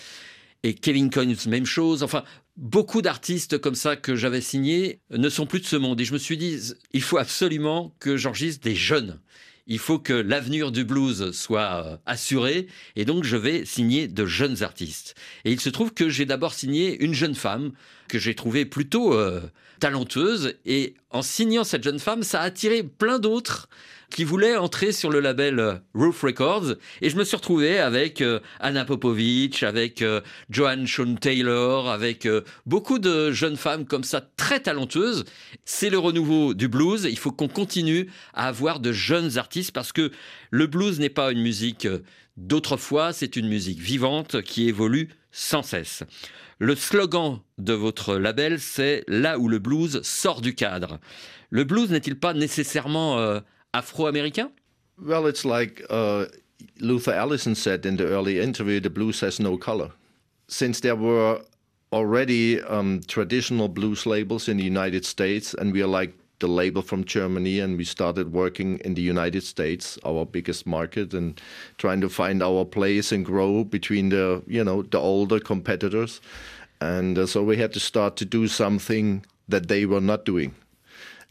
Et 0.63 0.75
Kevin 0.75 1.11
Coyne, 1.11 1.35
même 1.49 1.67
chose. 1.67 2.03
Enfin, 2.03 2.25
beaucoup 2.57 3.03
d'artistes 3.03 3.59
comme 3.59 3.75
ça 3.75 3.97
que 3.97 4.15
j'avais 4.15 4.41
signés 4.41 5.01
ne 5.11 5.29
sont 5.29 5.47
plus 5.47 5.61
de 5.61 5.67
ce 5.67 5.77
monde. 5.77 6.01
Et 6.01 6.05
je 6.05 6.13
me 6.13 6.19
suis 6.19 6.37
dit, 6.37 6.59
il 6.93 7.03
faut 7.03 7.19
absolument 7.19 7.95
que 7.99 8.17
j'enregistre 8.17 8.63
des 8.63 8.77
jeunes. 8.77 9.19
Il 9.67 9.79
faut 9.79 9.99
que 9.99 10.13
l'avenir 10.13 10.73
du 10.73 10.85
blues 10.85 11.31
soit 11.33 11.85
euh, 11.85 11.97
assuré. 12.05 12.67
Et 12.97 13.05
donc, 13.05 13.25
je 13.25 13.37
vais 13.37 13.65
signer 13.65 14.09
de 14.09 14.27
jeunes 14.27 14.63
artistes. 14.63 15.15
Et 15.45 15.53
il 15.53 15.61
se 15.61 15.69
trouve 15.69 15.95
que 15.95 16.09
j'ai 16.09 16.27
d'abord 16.27 16.53
signé 16.53 17.03
une 17.03 17.15
jeune 17.15 17.37
femme 17.37 17.73
que 18.09 18.19
j'ai 18.19 18.35
trouvée 18.35 18.65
plutôt 18.65 19.15
euh, 19.15 19.41
talentueuse. 19.79 20.55
Et 20.65 20.95
en 21.11 21.23
signant 21.23 21.65
cette 21.65 21.85
jeune 21.85 22.01
femme, 22.01 22.23
ça 22.25 22.41
a 22.41 22.45
attiré 22.45 22.83
plein 22.83 23.19
d'autres 23.19 23.69
qui 24.13 24.25
voulaient 24.25 24.57
entrer 24.57 24.93
sur 24.93 25.11
le 25.11 25.21
label 25.21 25.59
euh, 25.59 25.75
Roof 25.95 26.23
Records. 26.23 26.75
Et 27.01 27.11
je 27.11 27.17
me 27.17 27.25
suis 27.25 27.37
retrouvé 27.37 27.79
avec 27.79 28.21
euh, 28.21 28.41
Anna 28.61 28.85
Popovich, 28.85 29.63
avec 29.63 30.03
euh, 30.03 30.21
Joanne 30.51 30.87
Sean 30.87 31.15
Taylor, 31.15 31.89
avec 31.89 32.29
beaucoup 32.67 32.99
de 32.99 33.33
jeunes 33.33 33.57
femmes 33.57 33.87
comme 33.87 34.05
ça, 34.05 34.21
très 34.37 34.61
talentueuses. 34.61 35.25
C'est 35.65 35.91
le 35.91 35.99
renouveau 35.99 36.55
du 36.55 36.69
blues. 36.69 37.07
Il 37.11 37.19
faut 37.19 37.33
qu'on 37.33 37.49
continue 37.49 38.11
à 38.35 38.49
avoir 38.49 38.81
de 38.81 38.93
jeunes 38.93 39.39
artistes 39.39 39.73
parce 39.73 39.93
que 39.93 40.11
le 40.51 40.67
blues 40.67 41.01
n'est 41.01 41.09
pas 41.09 41.33
une 41.33 41.41
musique 41.41 41.89
d'autrefois, 42.37 43.13
c'est 43.13 43.37
une 43.37 43.49
musique 43.49 43.81
vivante 43.81 44.43
qui 44.43 44.69
évolue 44.69 45.09
sans 45.31 45.63
cesse. 45.63 46.03
Le 46.59 46.77
slogan 46.77 47.41
de 47.59 47.73
votre 47.73 48.17
label, 48.17 48.61
c'est 48.61 49.05
là 49.09 49.39
où 49.39 49.49
le 49.49 49.59
blues 49.59 50.01
sort 50.03 50.41
du 50.41 50.55
cadre. 50.55 51.01
Le 51.51 51.65
blues 51.65 51.91
n'est-il 51.91 52.19
pas 52.19 52.35
nécessairement 52.35 53.41
afro-américain 53.73 54.51
Well, 54.99 55.27
it's 55.27 55.45
like 55.45 55.83
uh, 55.91 56.27
Luther 56.81 57.13
Allison 57.13 57.55
said 57.55 57.87
in 57.87 57.97
the 57.97 58.07
early 58.07 58.41
interview 58.41 58.81
the 58.81 58.91
blues 58.91 59.21
has 59.21 59.41
no 59.41 59.57
color. 59.57 59.91
Since 60.49 60.81
there 60.81 60.97
were 60.97 61.41
already 61.93 62.61
um, 62.63 63.01
traditional 63.07 63.69
blues 63.69 64.07
labels 64.07 64.49
in 64.49 64.59
the 64.59 64.65
United 64.65 65.05
States, 65.05 65.55
and 65.55 65.73
we 65.73 65.83
are 65.83 65.87
like 65.87 66.13
the 66.41 66.47
label 66.49 66.83
from 66.83 67.05
Germany, 67.05 67.61
and 67.61 67.79
we 67.79 67.85
started 67.85 68.33
working 68.33 68.79
in 68.81 68.95
the 68.95 69.03
United 69.03 69.43
States, 69.43 69.99
our 70.05 70.27
biggest 70.27 70.67
market, 70.67 71.15
and 71.15 71.41
trying 71.79 72.01
to 72.01 72.09
find 72.09 72.43
our 72.43 72.65
place 72.65 73.13
and 73.13 73.25
grow 73.25 73.65
between 73.65 74.09
the 74.11 74.43
you 74.47 74.65
know 74.65 74.83
the 74.83 74.99
older 74.99 75.41
competitors, 75.41 76.21
and 76.81 77.19
uh, 77.19 77.27
so 77.27 77.43
we 77.43 77.57
had 77.57 77.73
to 77.73 77.81
start 77.81 78.17
to 78.17 78.25
do 78.25 78.49
something 78.49 79.25
that 79.49 79.69
they 79.69 79.87
were 79.87 80.01
not 80.01 80.25
doing 80.25 80.55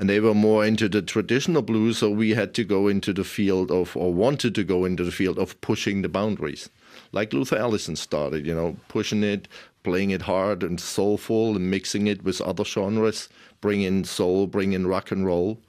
and 0.01 0.09
they 0.09 0.19
were 0.19 0.33
more 0.33 0.65
into 0.65 0.89
the 0.89 1.03
traditional 1.03 1.61
blues 1.61 1.99
so 1.99 2.09
we 2.09 2.31
had 2.31 2.55
to 2.55 2.63
go 2.63 2.87
into 2.87 3.13
the 3.13 3.23
field 3.23 3.69
of 3.69 3.95
or 3.95 4.11
wanted 4.11 4.55
to 4.55 4.63
go 4.63 4.83
into 4.83 5.03
the 5.03 5.11
field 5.11 5.37
of 5.37 5.61
pushing 5.61 6.01
the 6.01 6.09
boundaries 6.09 6.69
like 7.11 7.31
luther 7.31 7.55
allison 7.57 7.95
started 7.95 8.43
you 8.43 8.55
know 8.55 8.75
pushing 8.87 9.23
it 9.23 9.47
playing 9.83 10.09
it 10.09 10.23
hard 10.23 10.63
and 10.63 10.81
soulful 10.81 11.55
and 11.55 11.69
mixing 11.69 12.07
it 12.07 12.23
with 12.23 12.41
other 12.41 12.65
genres 12.65 13.29
bring 13.61 13.83
in 13.83 14.03
soul 14.03 14.47
bring 14.47 14.73
in 14.73 14.87
rock 14.87 15.11
and 15.11 15.27
roll 15.27 15.59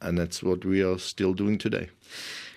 and 0.00 0.16
that's 0.16 0.42
what 0.42 0.64
we 0.64 0.82
are 0.82 0.98
still 0.98 1.34
doing 1.34 1.58
today 1.58 1.90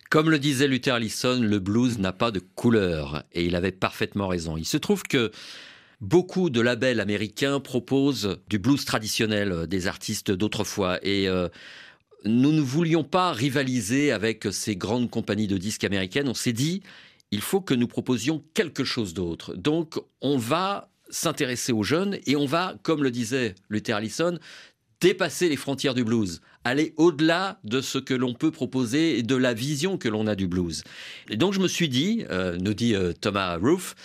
Comme 0.10 0.32
le 0.32 0.40
disait 0.40 0.68
Luther 0.68 0.94
Allison, 0.94 1.40
le 1.40 1.60
blues 1.60 2.00
n'a 2.00 2.12
pas 2.12 2.32
de 2.32 2.40
couleur. 2.56 3.22
Et 3.32 3.46
il 3.46 3.56
avait 3.56 3.72
parfaitement 3.72 4.28
raison. 4.28 4.58
Il 4.58 4.66
se 4.66 4.78
trouve 4.78 5.04
que 5.04 5.30
beaucoup 6.02 6.50
de 6.50 6.62
labels 6.62 7.00
américains 7.00 7.60
proposent 7.60 8.38
du 8.50 8.60
blues 8.60 8.86
traditionnel 8.86 9.52
euh, 9.52 9.66
des 9.66 9.88
artistes 9.88 10.32
d'autrefois. 10.32 11.00
Et 11.06 11.28
euh, 11.28 11.50
nous 12.26 12.52
ne 12.52 12.62
voulions 12.62 13.04
pas 13.04 13.32
rivaliser 13.32 14.12
avec 14.12 14.48
ces 14.52 14.76
grandes 14.76 15.10
compagnies 15.10 15.48
de 15.48 15.58
disques 15.58 15.84
américaines. 15.84 16.28
On 16.28 16.34
s'est 16.34 16.54
dit, 16.54 16.82
il 17.32 17.42
faut 17.42 17.62
que 17.62 17.74
nous 17.74 17.88
proposions 17.88 18.44
quelque 18.54 18.84
chose 18.84 19.14
d'autre. 19.14 19.56
Donc, 19.56 20.00
on 20.22 20.38
va 20.38 20.90
s'intéresser 21.10 21.72
aux 21.72 21.84
jeunes 21.84 22.18
et 22.26 22.36
on 22.36 22.46
va, 22.46 22.76
comme 22.84 23.04
le 23.04 23.12
disait 23.12 23.56
Luther 23.70 23.96
Allison, 23.96 24.38
dépasser 25.02 25.48
les 25.50 25.56
frontières 25.56 25.94
du 25.94 26.04
blues, 26.04 26.42
aller 26.66 26.94
au-delà 26.98 27.60
de 27.64 27.80
ce 27.82 27.98
que 27.98 28.14
l'on 28.14 28.34
peut 28.34 28.52
proposer 28.52 29.18
et 29.18 29.24
de 29.24 29.36
la 29.36 29.54
vision 29.54 29.98
que 29.98 30.10
l'on 30.10 30.28
a 30.28 30.36
du 30.36 30.48
blues. 30.48 30.84
Et 31.30 31.38
donc 31.38 31.54
je 31.54 31.62
me 31.62 31.70
suis 31.70 31.88
dit, 31.88 32.26
euh, 32.30 32.58
nous 32.58 32.74
dit 32.74 32.94
Thomas 33.22 33.58
Roof, 33.58 33.96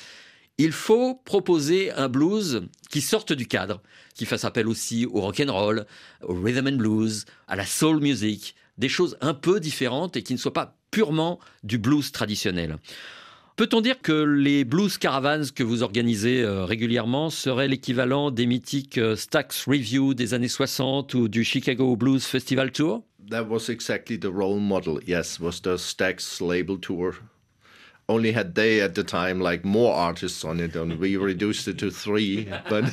il 0.58 0.72
faut 0.72 1.14
proposer 1.24 1.90
un 1.92 2.08
blues 2.08 2.62
qui 2.90 3.00
sorte 3.00 3.32
du 3.32 3.46
cadre, 3.46 3.82
qui 4.14 4.24
fasse 4.24 4.44
appel 4.44 4.68
aussi 4.68 5.06
au 5.06 5.20
rock 5.20 5.40
and 5.40 5.52
roll, 5.52 5.86
au 6.22 6.34
rhythm 6.34 6.68
and 6.68 6.76
blues, 6.76 7.24
à 7.48 7.56
la 7.56 7.66
soul 7.66 8.00
music, 8.00 8.54
des 8.78 8.88
choses 8.88 9.16
un 9.20 9.34
peu 9.34 9.60
différentes 9.60 10.16
et 10.16 10.22
qui 10.22 10.32
ne 10.32 10.38
soient 10.38 10.52
pas 10.52 10.76
purement 10.90 11.40
du 11.64 11.78
blues 11.78 12.12
traditionnel. 12.12 12.78
Peut-on 13.56 13.80
dire 13.80 14.00
que 14.00 14.12
les 14.12 14.64
blues 14.64 14.98
caravans 14.98 15.44
que 15.54 15.62
vous 15.62 15.84
organisez 15.84 16.42
euh, 16.42 16.64
régulièrement 16.64 17.30
seraient 17.30 17.68
l'équivalent 17.68 18.32
des 18.32 18.46
mythiques 18.46 18.98
euh, 18.98 19.14
Stax 19.14 19.66
Review 19.68 20.14
des 20.14 20.34
années 20.34 20.48
60 20.48 21.14
ou 21.14 21.28
du 21.28 21.44
Chicago 21.44 21.94
Blues 21.94 22.24
Festival 22.24 22.72
Tour? 22.72 23.04
That 23.30 23.44
was 23.44 23.70
exactly 23.70 24.18
the 24.18 24.24
role 24.24 24.58
model 24.58 24.98
yes 25.06 25.38
was 25.38 25.60
the 25.62 25.76
stax 25.76 26.40
label 26.40 26.78
tour 26.78 27.14
only 28.08 28.32
had 28.32 28.54
they 28.54 28.80
at 28.80 28.94
the 28.94 29.02
time 29.02 29.40
like 29.40 29.64
more 29.64 29.94
artists 29.94 30.44
on 30.44 30.60
it 30.60 30.76
and 30.76 30.98
we 30.98 31.16
reduced 31.16 31.68
it 31.68 31.78
to 31.78 31.90
three 31.90 32.48
but 32.68 32.84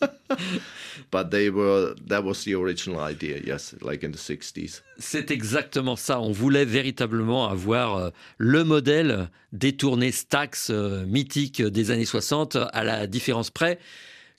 but 1.10 1.30
they 1.30 1.50
were 1.50 1.94
that 2.06 2.24
was 2.24 2.44
the 2.44 2.54
original 2.54 3.00
idea 3.00 3.40
yes 3.44 3.74
like 3.82 4.02
in 4.02 4.12
the 4.12 4.18
60s 4.18 4.82
C'est 4.98 5.32
exactement 5.32 5.96
ça. 5.96 6.20
On 6.20 6.30
voulait 6.30 6.64
véritablement 6.64 7.48
avoir 7.48 7.96
euh, 7.96 8.10
le 8.38 8.62
modèle 8.62 9.28
des 9.52 9.72
tournées 9.72 10.12
Stax 10.12 10.70
euh, 10.70 11.04
mythiques 11.06 11.60
des 11.60 11.90
années 11.90 12.04
60, 12.04 12.56
à 12.72 12.84
la 12.84 13.08
différence 13.08 13.50
près 13.50 13.80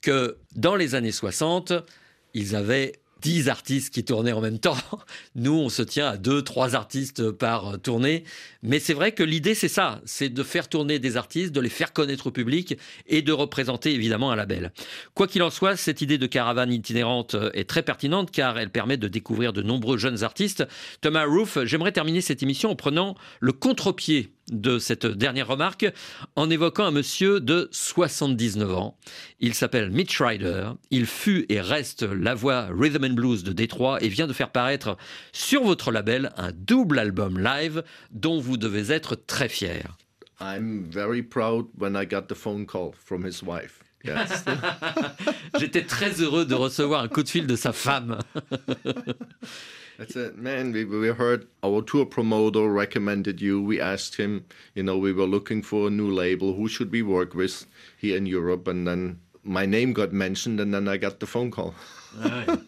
que 0.00 0.38
dans 0.56 0.74
les 0.74 0.94
années 0.94 1.12
60, 1.12 1.74
ils 2.32 2.56
avaient 2.56 2.92
10 3.24 3.48
artistes 3.48 3.92
qui 3.92 4.04
tournaient 4.04 4.34
en 4.34 4.42
même 4.42 4.58
temps. 4.58 4.76
Nous, 5.34 5.54
on 5.54 5.70
se 5.70 5.80
tient 5.80 6.08
à 6.08 6.16
2, 6.18 6.42
3 6.42 6.76
artistes 6.76 7.30
par 7.30 7.68
euh, 7.68 7.76
tournée. 7.78 8.24
Mais 8.62 8.78
c'est 8.78 8.92
vrai 8.92 9.12
que 9.12 9.22
l'idée, 9.22 9.54
c'est 9.54 9.68
ça. 9.68 10.02
C'est 10.04 10.28
de 10.28 10.42
faire 10.42 10.68
tourner 10.68 10.98
des 10.98 11.16
artistes, 11.16 11.50
de 11.50 11.60
les 11.60 11.70
faire 11.70 11.94
connaître 11.94 12.26
au 12.26 12.30
public 12.30 12.78
et 13.06 13.22
de 13.22 13.32
représenter 13.32 13.94
évidemment 13.94 14.30
un 14.30 14.36
label. 14.36 14.72
Quoi 15.14 15.26
qu'il 15.26 15.42
en 15.42 15.48
soit, 15.48 15.76
cette 15.76 16.02
idée 16.02 16.18
de 16.18 16.26
caravane 16.26 16.70
itinérante 16.70 17.34
euh, 17.34 17.50
est 17.54 17.68
très 17.68 17.82
pertinente 17.82 18.30
car 18.30 18.58
elle 18.58 18.70
permet 18.70 18.98
de 18.98 19.08
découvrir 19.08 19.54
de 19.54 19.62
nombreux 19.62 19.96
jeunes 19.96 20.22
artistes. 20.22 20.66
Thomas 21.00 21.24
Roof, 21.24 21.56
j'aimerais 21.64 21.92
terminer 21.92 22.20
cette 22.20 22.42
émission 22.42 22.70
en 22.70 22.76
prenant 22.76 23.14
le 23.40 23.52
contre-pied 23.52 24.34
de 24.50 24.78
cette 24.78 25.06
dernière 25.06 25.48
remarque 25.48 25.86
en 26.36 26.50
évoquant 26.50 26.84
un 26.84 26.90
monsieur 26.90 27.40
de 27.40 27.68
79 27.72 28.74
ans. 28.74 28.98
Il 29.40 29.54
s'appelle 29.54 29.90
Mitch 29.90 30.20
Ryder. 30.20 30.70
Il 30.90 31.06
fut 31.06 31.46
et 31.48 31.60
reste 31.60 32.02
la 32.02 32.34
voix 32.34 32.68
Rhythm 32.70 33.04
and 33.04 33.14
Blues 33.14 33.42
de 33.44 33.52
Détroit 33.52 34.02
et 34.02 34.08
vient 34.08 34.26
de 34.26 34.32
faire 34.32 34.50
paraître 34.50 34.96
sur 35.32 35.64
votre 35.64 35.90
label 35.90 36.32
un 36.36 36.52
double 36.52 36.98
album 36.98 37.38
live 37.38 37.82
dont 38.10 38.38
vous 38.40 38.56
devez 38.56 38.92
être 38.92 39.14
très 39.14 39.48
fier. 39.48 39.96
i'm 40.40 40.84
very 40.90 41.22
proud 41.22 41.66
when 41.78 41.94
i 41.96 42.04
got 42.04 42.22
the 42.22 42.34
phone 42.34 42.66
call 42.66 42.90
from 43.04 43.24
his 43.24 43.40
wife 43.42 43.84
yes 44.04 44.44
J'étais 45.60 45.82
très 45.82 46.20
heureux 46.20 46.44
de 46.44 46.54
recevoir 46.54 47.02
un 47.02 47.08
coup 47.08 47.22
de 47.22 47.28
fil 47.28 47.46
de 47.46 47.54
sa 47.56 47.72
femme. 47.72 48.18
That's 49.98 50.16
it, 50.16 50.36
man. 50.36 50.72
We, 50.72 50.84
we 50.84 51.08
heard 51.08 51.46
our 51.62 51.80
tour 51.82 52.04
promoter 52.04 52.68
recommended 52.68 53.40
you. 53.40 53.62
We 53.62 53.80
asked 53.80 54.16
him, 54.16 54.44
you 54.74 54.82
know, 54.82 54.98
we 54.98 55.12
were 55.12 55.26
looking 55.26 55.62
for 55.62 55.86
a 55.86 55.90
new 55.90 56.10
label. 56.10 56.54
Who 56.54 56.68
should 56.68 56.90
we 56.90 57.02
work 57.02 57.34
with 57.34 57.66
here 57.96 58.16
in 58.16 58.26
Europe? 58.26 58.66
And 58.66 58.86
then 58.86 59.20
my 59.44 59.66
name 59.66 59.92
got 59.92 60.12
mentioned, 60.12 60.58
and 60.58 60.74
then 60.74 60.88
I 60.88 60.96
got 60.96 61.20
the 61.20 61.26
phone 61.26 61.50
call. 61.50 61.74
Ouais. 62.18 62.60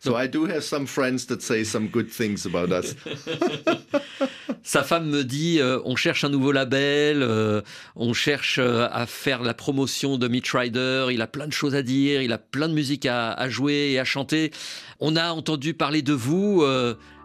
So 0.00 0.16
I 0.16 0.28
do 0.28 0.46
have 0.46 0.62
some 0.62 0.86
friends 0.86 1.26
that 1.26 1.42
say 1.42 1.64
some 1.64 1.88
good 1.88 2.08
things 2.08 2.46
about 2.46 2.70
us. 2.70 2.94
Sa 4.62 4.84
femme 4.84 5.08
me 5.08 5.24
dit 5.24 5.60
euh, 5.60 5.80
on 5.84 5.96
cherche 5.96 6.24
un 6.24 6.28
nouveau 6.28 6.52
label, 6.52 7.22
euh, 7.22 7.62
on 7.96 8.12
cherche 8.12 8.58
euh, 8.58 8.86
à 8.92 9.06
faire 9.06 9.42
la 9.42 9.54
promotion 9.54 10.18
de 10.18 10.28
Mitch 10.28 10.54
Ryder, 10.54 11.08
il 11.10 11.20
a 11.20 11.26
plein 11.26 11.46
de 11.46 11.52
choses 11.52 11.74
à 11.74 11.82
dire, 11.82 12.22
il 12.22 12.32
a 12.32 12.38
plein 12.38 12.68
de 12.68 12.74
musique 12.74 13.06
à, 13.06 13.32
à 13.32 13.48
jouer 13.48 13.90
et 13.92 13.98
à 13.98 14.04
chanter. 14.04 14.52
On 15.00 15.16
a 15.16 15.32
entendu 15.32 15.74
parler 15.74 16.02
de 16.02 16.12
vous. 16.12 16.64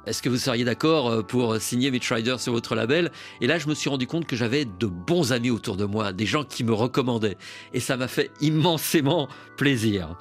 est-ce 0.08 0.22
que 0.22 0.30
vous 0.30 0.38
seriez 0.38 0.64
d'accord 0.64 1.26
pour 1.28 1.58
signer 1.58 1.92
Mitch 1.92 2.12
Ryder 2.12 2.38
sur 2.40 2.54
votre 2.54 2.76
label? 2.76 3.12
Et 3.42 3.48
là, 3.48 3.60
je 3.60 3.68
me 3.68 3.74
suis 3.76 3.90
rendu 3.90 4.08
compte 4.08 4.26
que 4.26 4.36
j'avais 4.36 4.66
de 4.66 4.86
bons 4.86 5.32
amis 5.32 5.50
autour 5.50 5.76
de 5.76 5.86
moi, 5.86 6.14
des 6.14 6.26
gens 6.26 6.44
qui 6.44 6.64
me 6.64 6.74
recommandaient. 6.74 7.38
Et 7.74 7.80
ça 7.80 7.98
m'a 7.98 8.08
fait 8.08 8.32
immensément 8.42 9.28
plaisir. 9.58 10.16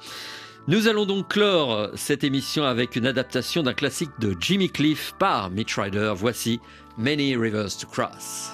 Nous 0.65 0.87
allons 0.87 1.05
donc 1.05 1.27
clore 1.27 1.89
cette 1.95 2.23
émission 2.23 2.63
avec 2.63 2.95
une 2.95 3.05
adaptation 3.05 3.63
d'un 3.63 3.73
classique 3.73 4.11
de 4.19 4.33
Jimmy 4.39 4.69
Cliff 4.69 5.13
par 5.19 5.49
Mitch 5.49 5.77
Ryder. 5.77 6.13
Voici 6.15 6.61
Many 6.97 7.35
Rivers 7.35 7.77
to 7.77 7.85
Cross. 7.85 8.51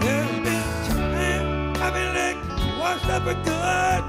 There's 0.00 0.30
been 0.46 0.64
time 0.88 1.72
I've 1.82 1.94
been 1.94 2.14
let 2.14 2.36
washed 2.78 3.06
up 3.06 3.22
for 3.24 3.34
good. 3.34 4.04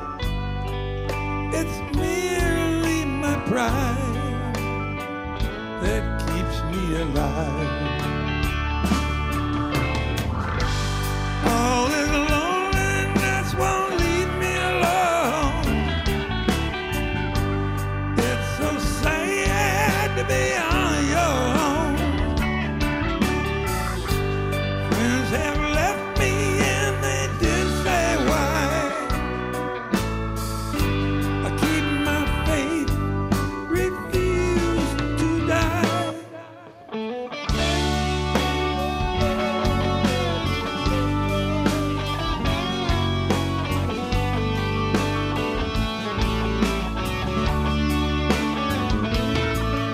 It's 1.54 1.78
merely 1.95 3.06
my 3.06 3.36
pride 3.47 4.56
that 5.82 6.04
keeps 6.28 6.58
me 6.78 7.02
alive. 7.02 8.16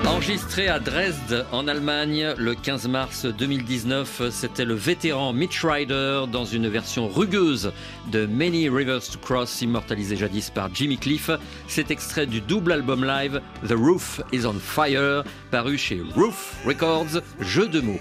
Enregistré 0.06 0.68
à 0.68 0.80
Dresde, 0.80 1.46
en 1.54 1.68
Allemagne, 1.68 2.34
le 2.38 2.56
15 2.56 2.88
mars 2.90 3.26
2019, 3.26 4.24
c'était 4.32 4.66
le 4.66 4.74
vétéran 4.74 5.32
Mitch 5.32 5.64
Ryder 5.64 6.26
dans 6.30 6.44
une 6.44 6.68
version 6.68 7.08
rugueuse 7.08 7.72
de 8.12 8.26
Many 8.26 8.68
Rivers 8.68 9.08
to 9.10 9.18
Cross, 9.18 9.62
immortalisé 9.62 10.18
jadis 10.18 10.50
par 10.50 10.70
Jimmy 10.76 10.98
Cliff. 10.98 11.30
C'est 11.68 11.90
extrait 11.90 12.26
du 12.26 12.42
double 12.42 12.74
album 12.74 13.06
live 13.06 13.42
The 13.66 13.76
Roof 13.76 14.22
is 14.34 14.46
on 14.46 14.56
Fire, 14.60 15.24
paru 15.52 15.78
chez 15.78 16.02
Roof 16.16 16.58
Records, 16.66 17.22
jeu 17.40 17.68
de 17.68 17.80
mots. 17.80 18.00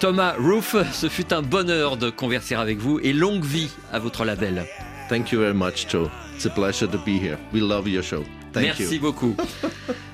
Thomas 0.00 0.34
Roof, 0.38 0.74
ce 0.92 1.08
fut 1.08 1.34
un 1.34 1.42
bonheur 1.42 1.98
de 1.98 2.08
converser 2.08 2.54
avec 2.54 2.78
vous 2.78 2.98
et 3.02 3.12
longue 3.12 3.44
vie 3.44 3.70
à 3.92 3.98
votre 3.98 4.24
label. 4.24 4.64
Thank 5.10 5.32
you 5.32 5.40
very 5.40 5.54
much, 5.54 5.86
Joe. 5.90 6.08
It's 6.34 6.46
a 6.46 6.50
pleasure 6.50 6.88
to 6.88 6.98
be 6.98 7.20
here. 7.22 7.38
We 7.52 7.60
love 7.60 7.86
your 7.86 8.02
show. 8.02 8.24
Thank 8.52 8.64
Merci 8.64 8.96
you. 8.96 9.00
beaucoup. 9.00 9.36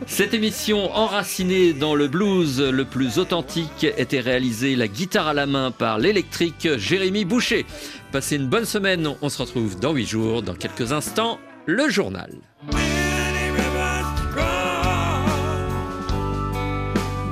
Cette 0.06 0.32
émission 0.32 0.94
enracinée 0.94 1.72
dans 1.72 1.94
le 1.94 2.08
blues 2.08 2.60
le 2.60 2.84
plus 2.84 3.18
authentique 3.18 3.84
était 3.96 4.20
réalisée 4.20 4.76
la 4.76 4.88
guitare 4.88 5.28
à 5.28 5.34
la 5.34 5.46
main 5.46 5.70
par 5.70 5.98
l'électrique 5.98 6.68
Jérémy 6.76 7.24
Boucher. 7.24 7.66
Passez 8.12 8.36
une 8.36 8.46
bonne 8.48 8.64
semaine, 8.64 9.08
on 9.20 9.28
se 9.28 9.42
retrouve 9.42 9.78
dans 9.78 9.92
8 9.92 10.06
jours, 10.06 10.42
dans 10.42 10.54
quelques 10.54 10.92
instants, 10.92 11.38
le 11.66 11.88
journal. 11.90 12.30
Many 12.72 13.50
rivers 13.50 14.06
to 14.16 14.22
cross, 14.32 15.30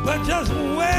but 0.05 0.23
just 0.27 0.53
where 0.77 0.96